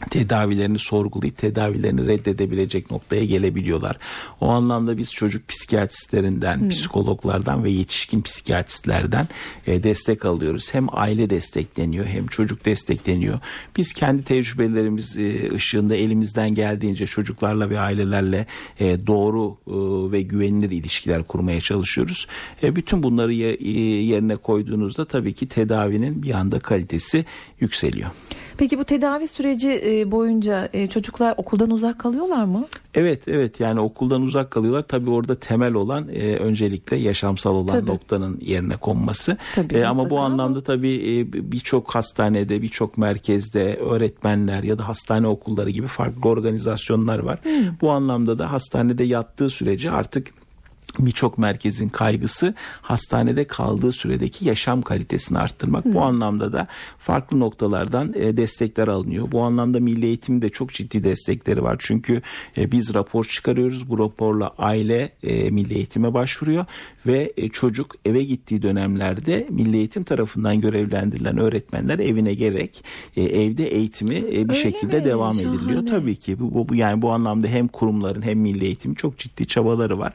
tedavilerini 0.10 0.80
sorgulayıp 0.80 1.38
tedavilerini 1.38 2.08
reddedebilecek 2.08 2.92
noktaya 2.92 3.26
gelebiliyorlar. 3.26 3.98
O 4.42 4.48
anlamda 4.48 4.98
biz 4.98 5.12
çocuk 5.12 5.48
psikiyatristlerinden, 5.48 6.60
hmm. 6.60 6.70
psikologlardan 6.70 7.64
ve 7.64 7.70
yetişkin 7.70 8.22
psikiyatristlerden 8.22 9.28
e, 9.68 9.84
destek 9.84 10.26
alıyoruz. 10.26 10.74
Hem 10.74 10.88
aile 10.92 11.30
destekleniyor 11.30 12.06
hem 12.06 12.28
çocuk 12.28 12.66
destekleniyor. 12.66 13.40
Biz 13.78 13.94
kendi 13.94 14.24
tecrübelerimiz 14.24 15.18
e, 15.18 15.52
ışığında 15.56 15.96
elimizden 15.96 16.56
geldiğince 16.56 17.06
çocuklarla 17.06 17.70
ve 17.70 17.80
ailelerle 17.80 18.46
e, 18.80 19.08
doğru 19.08 19.58
e, 19.68 20.12
ve 20.12 20.22
güvenilir 20.22 20.72
ilişkiler 20.72 21.24
kurmaya 21.24 21.62
çalışıyoruz. 21.62 22.28
E, 22.64 22.76
bütün 22.76 23.04
bunları 23.04 23.34
ye, 23.34 23.54
e, 23.54 23.70
yerine 24.04 24.36
koyduğunuzda 24.36 25.06
tabii 25.06 25.34
ki 25.34 25.48
tedavinin 25.48 26.24
bir 26.24 26.32
anda 26.32 26.60
kalitesi 26.60 27.26
yükseliyor. 27.60 28.10
Peki 28.58 28.80
bu 28.80 28.86
tedavi 28.86 29.28
süreci 29.28 29.82
e, 29.86 30.12
boyunca 30.12 30.70
e, 30.74 30.88
çocuklar 30.88 31.34
okuldan 31.38 31.72
uzak 31.72 32.00
kalıyorlar 32.00 32.44
mı? 32.44 32.66
Evet 32.94 33.28
evet 33.28 33.60
yani 33.60 33.80
okuldan 33.80 34.22
uzak 34.22 34.52
kalıyorlar. 34.52 34.84
Tabii 34.88 35.10
orada 35.10 35.36
temel 35.36 35.74
olan 35.74 36.10
e, 36.14 36.36
öncelikle 36.36 36.98
yaşamsal 36.98 37.56
olan 37.56 37.68
tabii. 37.68 37.92
noktanın 37.92 38.40
yerine 38.42 38.78
konması. 38.78 39.38
Tabii, 39.56 39.74
e, 39.74 39.86
ama 39.86 40.10
bu 40.10 40.20
anlamda 40.20 40.64
tabii 40.64 40.96
e, 40.96 41.34
birçok 41.52 41.96
hastanede, 41.96 42.62
birçok 42.62 42.98
merkezde 42.98 43.76
öğretmenler 43.76 44.64
ya 44.64 44.78
da 44.78 44.88
hastane 44.88 45.28
okulları 45.28 45.70
gibi 45.70 45.88
farklı 45.88 46.30
organizasyonlar 46.30 47.20
var. 47.20 47.40
Hmm. 47.44 47.52
Bu 47.82 47.92
anlamda 47.92 48.40
da 48.40 48.52
hastanede 48.52 49.04
yattığı 49.04 49.50
sürece 49.50 49.92
artık 49.92 50.45
birçok 51.00 51.38
merkezin 51.38 51.90
kaygısı 51.90 52.54
hastanede 52.82 53.44
kaldığı 53.48 53.92
süredeki 53.92 54.48
yaşam 54.48 54.82
kalitesini 54.82 55.38
arttırmak. 55.38 55.86
Hmm. 55.86 55.94
Bu 55.94 56.02
anlamda 56.02 56.54
da 56.54 56.68
farklı 57.00 57.40
noktalardan 57.40 58.14
e, 58.16 58.38
destekler 58.38 58.88
alınıyor. 58.88 59.32
Bu 59.32 59.42
anlamda 59.42 59.80
Milli 59.80 60.06
Eğitim 60.06 60.42
de 60.42 60.50
çok 60.50 60.74
ciddi 60.74 61.04
destekleri 61.04 61.64
var. 61.64 61.76
Çünkü 61.80 62.22
e, 62.58 62.72
biz 62.72 62.94
rapor 62.94 63.26
çıkarıyoruz. 63.26 63.90
Bu 63.90 64.00
raporla 64.00 64.54
aile 64.58 65.10
e, 65.24 65.50
Milli 65.50 65.74
Eğitim'e 65.74 66.14
başvuruyor 66.14 66.66
ve 67.08 67.34
e, 67.38 67.50
çocuk 67.50 67.96
eve 68.06 68.24
gittiği 68.24 68.62
dönemlerde 68.62 69.48
Milli 69.50 69.78
Eğitim 69.78 70.04
tarafından 70.04 70.62
görevlendirilen 70.62 71.38
öğretmenler 71.38 72.00
evine 72.00 72.34
gerek 72.34 72.84
e, 73.18 73.24
evde 73.24 73.68
eğitimi 73.68 74.16
e, 74.16 74.32
bir 74.32 74.50
Öyle 74.50 74.54
şekilde 74.54 75.00
mi? 75.00 75.06
devam 75.06 75.34
Şahane. 75.34 75.56
ediliyor. 75.56 75.86
Tabii 75.86 76.16
ki 76.16 76.40
bu, 76.40 76.70
bu 76.70 76.76
yani 76.76 77.02
bu 77.02 77.12
anlamda 77.12 77.48
hem 77.48 77.68
kurumların 77.68 78.22
hem 78.22 78.40
Milli 78.40 78.66
Eğitim 78.66 78.94
çok 78.94 79.18
ciddi 79.18 79.48
çabaları 79.48 80.00
var. 80.00 80.14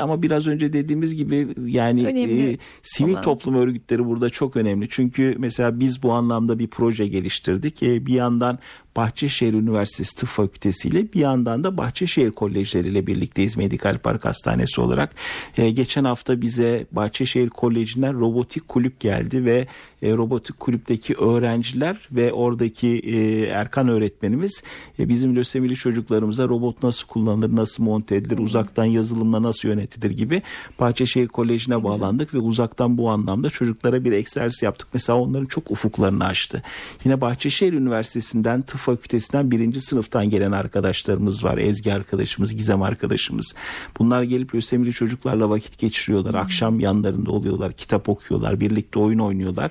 Ama 0.00 0.22
biraz 0.22 0.46
önce 0.46 0.72
dediğimiz 0.72 1.14
gibi 1.14 1.48
yani 1.66 2.02
e, 2.02 2.58
sivil 2.82 3.12
olan. 3.12 3.22
toplum 3.22 3.54
örgütleri 3.54 4.06
burada 4.06 4.30
çok 4.30 4.56
önemli. 4.56 4.86
Çünkü 4.90 5.34
mesela 5.38 5.80
biz 5.80 6.02
bu 6.02 6.12
anlamda 6.12 6.58
bir 6.58 6.66
proje 6.66 7.06
geliştirdik. 7.06 7.82
E, 7.82 8.06
bir 8.06 8.14
yandan 8.14 8.58
Bahçeşehir 8.96 9.52
Üniversitesi 9.52 10.16
Tıp 10.16 10.28
Fakültesi 10.28 10.88
ile 10.88 11.12
bir 11.12 11.20
yandan 11.20 11.64
da 11.64 11.78
Bahçeşehir 11.78 12.30
Kolejleri 12.30 12.88
ile 12.88 13.06
birlikteyiz 13.06 13.56
Medikal 13.56 13.98
Park 13.98 14.24
Hastanesi 14.24 14.80
olarak. 14.80 15.14
E, 15.58 15.70
geçen 15.70 16.04
hafta 16.04 16.40
bize 16.40 16.86
Bahçeşehir 16.92 17.50
Koleji'nden 17.50 18.20
robotik 18.20 18.68
kulüp 18.68 19.00
geldi 19.00 19.44
ve 19.44 19.66
e, 20.04 20.12
robotik 20.12 20.60
kulüpteki 20.60 21.14
öğrenciler 21.14 22.08
ve 22.12 22.32
oradaki 22.32 22.88
e, 22.88 23.40
Erkan 23.46 23.88
öğretmenimiz 23.88 24.62
e, 24.98 25.08
bizim 25.08 25.36
lösemili 25.36 25.74
çocuklarımıza 25.74 26.48
robot 26.48 26.82
nasıl 26.82 27.06
kullanılır, 27.06 27.56
nasıl 27.56 27.84
monte 27.84 28.16
edilir, 28.16 28.38
uzaktan 28.38 28.84
yazılımla 28.84 29.42
nasıl 29.42 29.68
yönetilir 29.68 30.10
gibi 30.10 30.42
Bahçeşehir 30.80 31.28
Koleji'ne 31.28 31.84
bağlandık 31.84 32.34
ve 32.34 32.38
uzaktan 32.38 32.98
bu 32.98 33.10
anlamda 33.10 33.50
çocuklara 33.50 34.04
bir 34.04 34.12
egzersiz 34.12 34.62
yaptık. 34.62 34.88
Mesela 34.92 35.18
onların 35.18 35.46
çok 35.46 35.70
ufuklarını 35.70 36.24
açtı. 36.24 36.62
Yine 37.04 37.20
Bahçeşehir 37.20 37.72
Üniversitesi'nden 37.72 38.62
tıp 38.62 38.80
fakültesinden 38.80 39.50
birinci 39.50 39.80
sınıftan 39.80 40.30
gelen 40.30 40.52
arkadaşlarımız 40.52 41.44
var. 41.44 41.58
Ezgi 41.58 41.92
arkadaşımız, 41.92 42.56
Gizem 42.56 42.82
arkadaşımız. 42.82 43.54
Bunlar 43.98 44.22
gelip 44.22 44.54
lösemili 44.54 44.92
çocuklarla 44.92 45.50
vakit 45.50 45.78
geçiriyorlar. 45.78 46.32
Hmm. 46.32 46.40
Akşam 46.40 46.80
yanlarında 46.80 47.30
oluyorlar, 47.30 47.72
kitap 47.72 48.08
okuyorlar, 48.08 48.60
birlikte 48.60 48.98
oyun 48.98 49.18
oynuyorlar. 49.18 49.70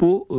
Bu 0.00 0.26
e, 0.30 0.38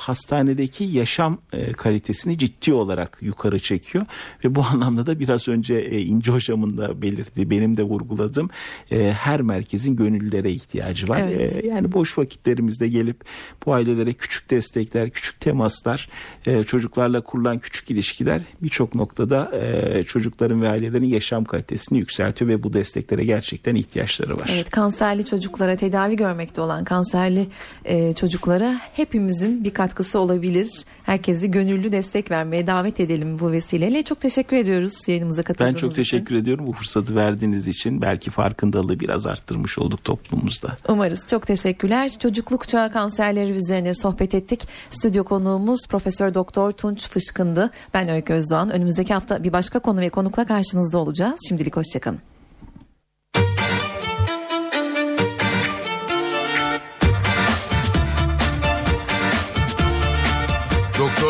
hastanedeki 0.00 0.84
yaşam 0.84 1.38
e, 1.52 1.72
kalitesini 1.72 2.38
ciddi 2.38 2.72
olarak 2.72 3.18
yukarı 3.20 3.58
çekiyor 3.58 4.06
ve 4.44 4.54
bu 4.54 4.62
anlamda 4.72 5.06
da 5.06 5.20
biraz 5.20 5.48
önce 5.48 5.74
e, 5.74 6.00
İnce 6.00 6.32
hocamın 6.32 6.78
da 6.78 7.02
belirttiği, 7.02 7.50
benim 7.50 7.76
de 7.76 7.82
vurguladığım 7.82 8.50
e, 8.90 9.12
her 9.12 9.42
merkezin 9.42 9.96
gönüllülere 9.96 10.52
ihtiyacı 10.52 11.08
var. 11.08 11.22
Evet. 11.32 11.64
E, 11.64 11.66
yani 11.66 11.92
boş 11.92 12.18
vakitlerimizde 12.18 12.88
gelip 12.88 13.24
bu 13.66 13.72
ailelere 13.72 14.12
küçük 14.12 14.50
destekler, 14.50 15.10
küçük 15.10 15.40
temaslar, 15.40 16.08
e, 16.46 16.64
çocuklarla 16.64 17.20
kurulan 17.20 17.58
küçük 17.58 17.90
ilişkiler 17.90 18.42
birçok 18.62 18.94
noktada 18.94 19.50
e, 19.56 20.04
çocukların 20.04 20.62
ve 20.62 20.68
ailelerin 20.68 21.04
yaşam 21.04 21.44
kalitesini 21.44 21.98
yükseltiyor 21.98 22.50
ve 22.50 22.62
bu 22.62 22.72
desteklere 22.72 23.24
gerçekten 23.24 23.74
ihtiyaçları 23.74 24.38
var. 24.38 24.50
Evet 24.52 24.70
kanserli 24.70 25.26
çocuklara 25.26 25.76
tedavi 25.76 26.16
görmekte 26.16 26.60
olan 26.60 26.84
kanserli 26.84 27.46
e, 27.84 28.12
çocuklara 28.12 28.80
hepimizin 28.96 29.64
bir 29.64 29.74
katkısı 29.74 30.18
olabilir. 30.18 30.84
Herkesi 31.02 31.50
gönüllü 31.50 31.92
destek 31.92 32.30
vermeye 32.30 32.66
davet 32.66 33.00
edelim 33.00 33.38
bu 33.38 33.52
vesileyle. 33.52 34.02
Çok 34.02 34.20
teşekkür 34.20 34.56
ediyoruz 34.56 34.92
yayınımıza 35.08 35.42
katıldığınız 35.42 35.76
için. 35.76 35.86
Ben 35.86 35.88
çok 35.88 35.96
teşekkür 35.96 36.34
için. 36.34 36.42
ediyorum 36.42 36.66
bu 36.66 36.72
fırsatı 36.72 37.16
verdiğiniz 37.16 37.68
için. 37.68 38.02
Belki 38.02 38.30
farkındalığı 38.30 39.00
biraz 39.00 39.26
arttırmış 39.26 39.78
olduk 39.78 40.04
toplumumuzda. 40.04 40.76
Umarız. 40.88 41.26
Çok 41.30 41.46
teşekkürler. 41.46 42.10
Çocukluk 42.18 42.68
çağı 42.68 42.92
kanserleri 42.92 43.52
üzerine 43.52 43.94
sohbet 43.94 44.34
ettik. 44.34 44.68
Stüdyo 44.90 45.24
konuğumuz 45.24 45.86
Profesör 45.88 46.34
Doktor 46.34 46.72
Tunç 46.72 47.08
Fışkın'dı. 47.08 47.70
Ben 47.94 48.08
Öykü 48.08 48.32
Özdoğan. 48.32 48.70
Önümüzdeki 48.70 49.14
hafta 49.14 49.44
bir 49.44 49.52
başka 49.52 49.78
konu 49.78 50.00
ve 50.00 50.08
konukla 50.08 50.46
karşınızda 50.46 50.98
olacağız. 50.98 51.40
Şimdilik 51.48 51.76
hoşçakalın. 51.76 52.31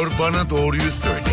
Doktor 0.03 0.19
bana 0.19 0.51
doğruyu 0.51 0.91
söyle. 0.91 1.32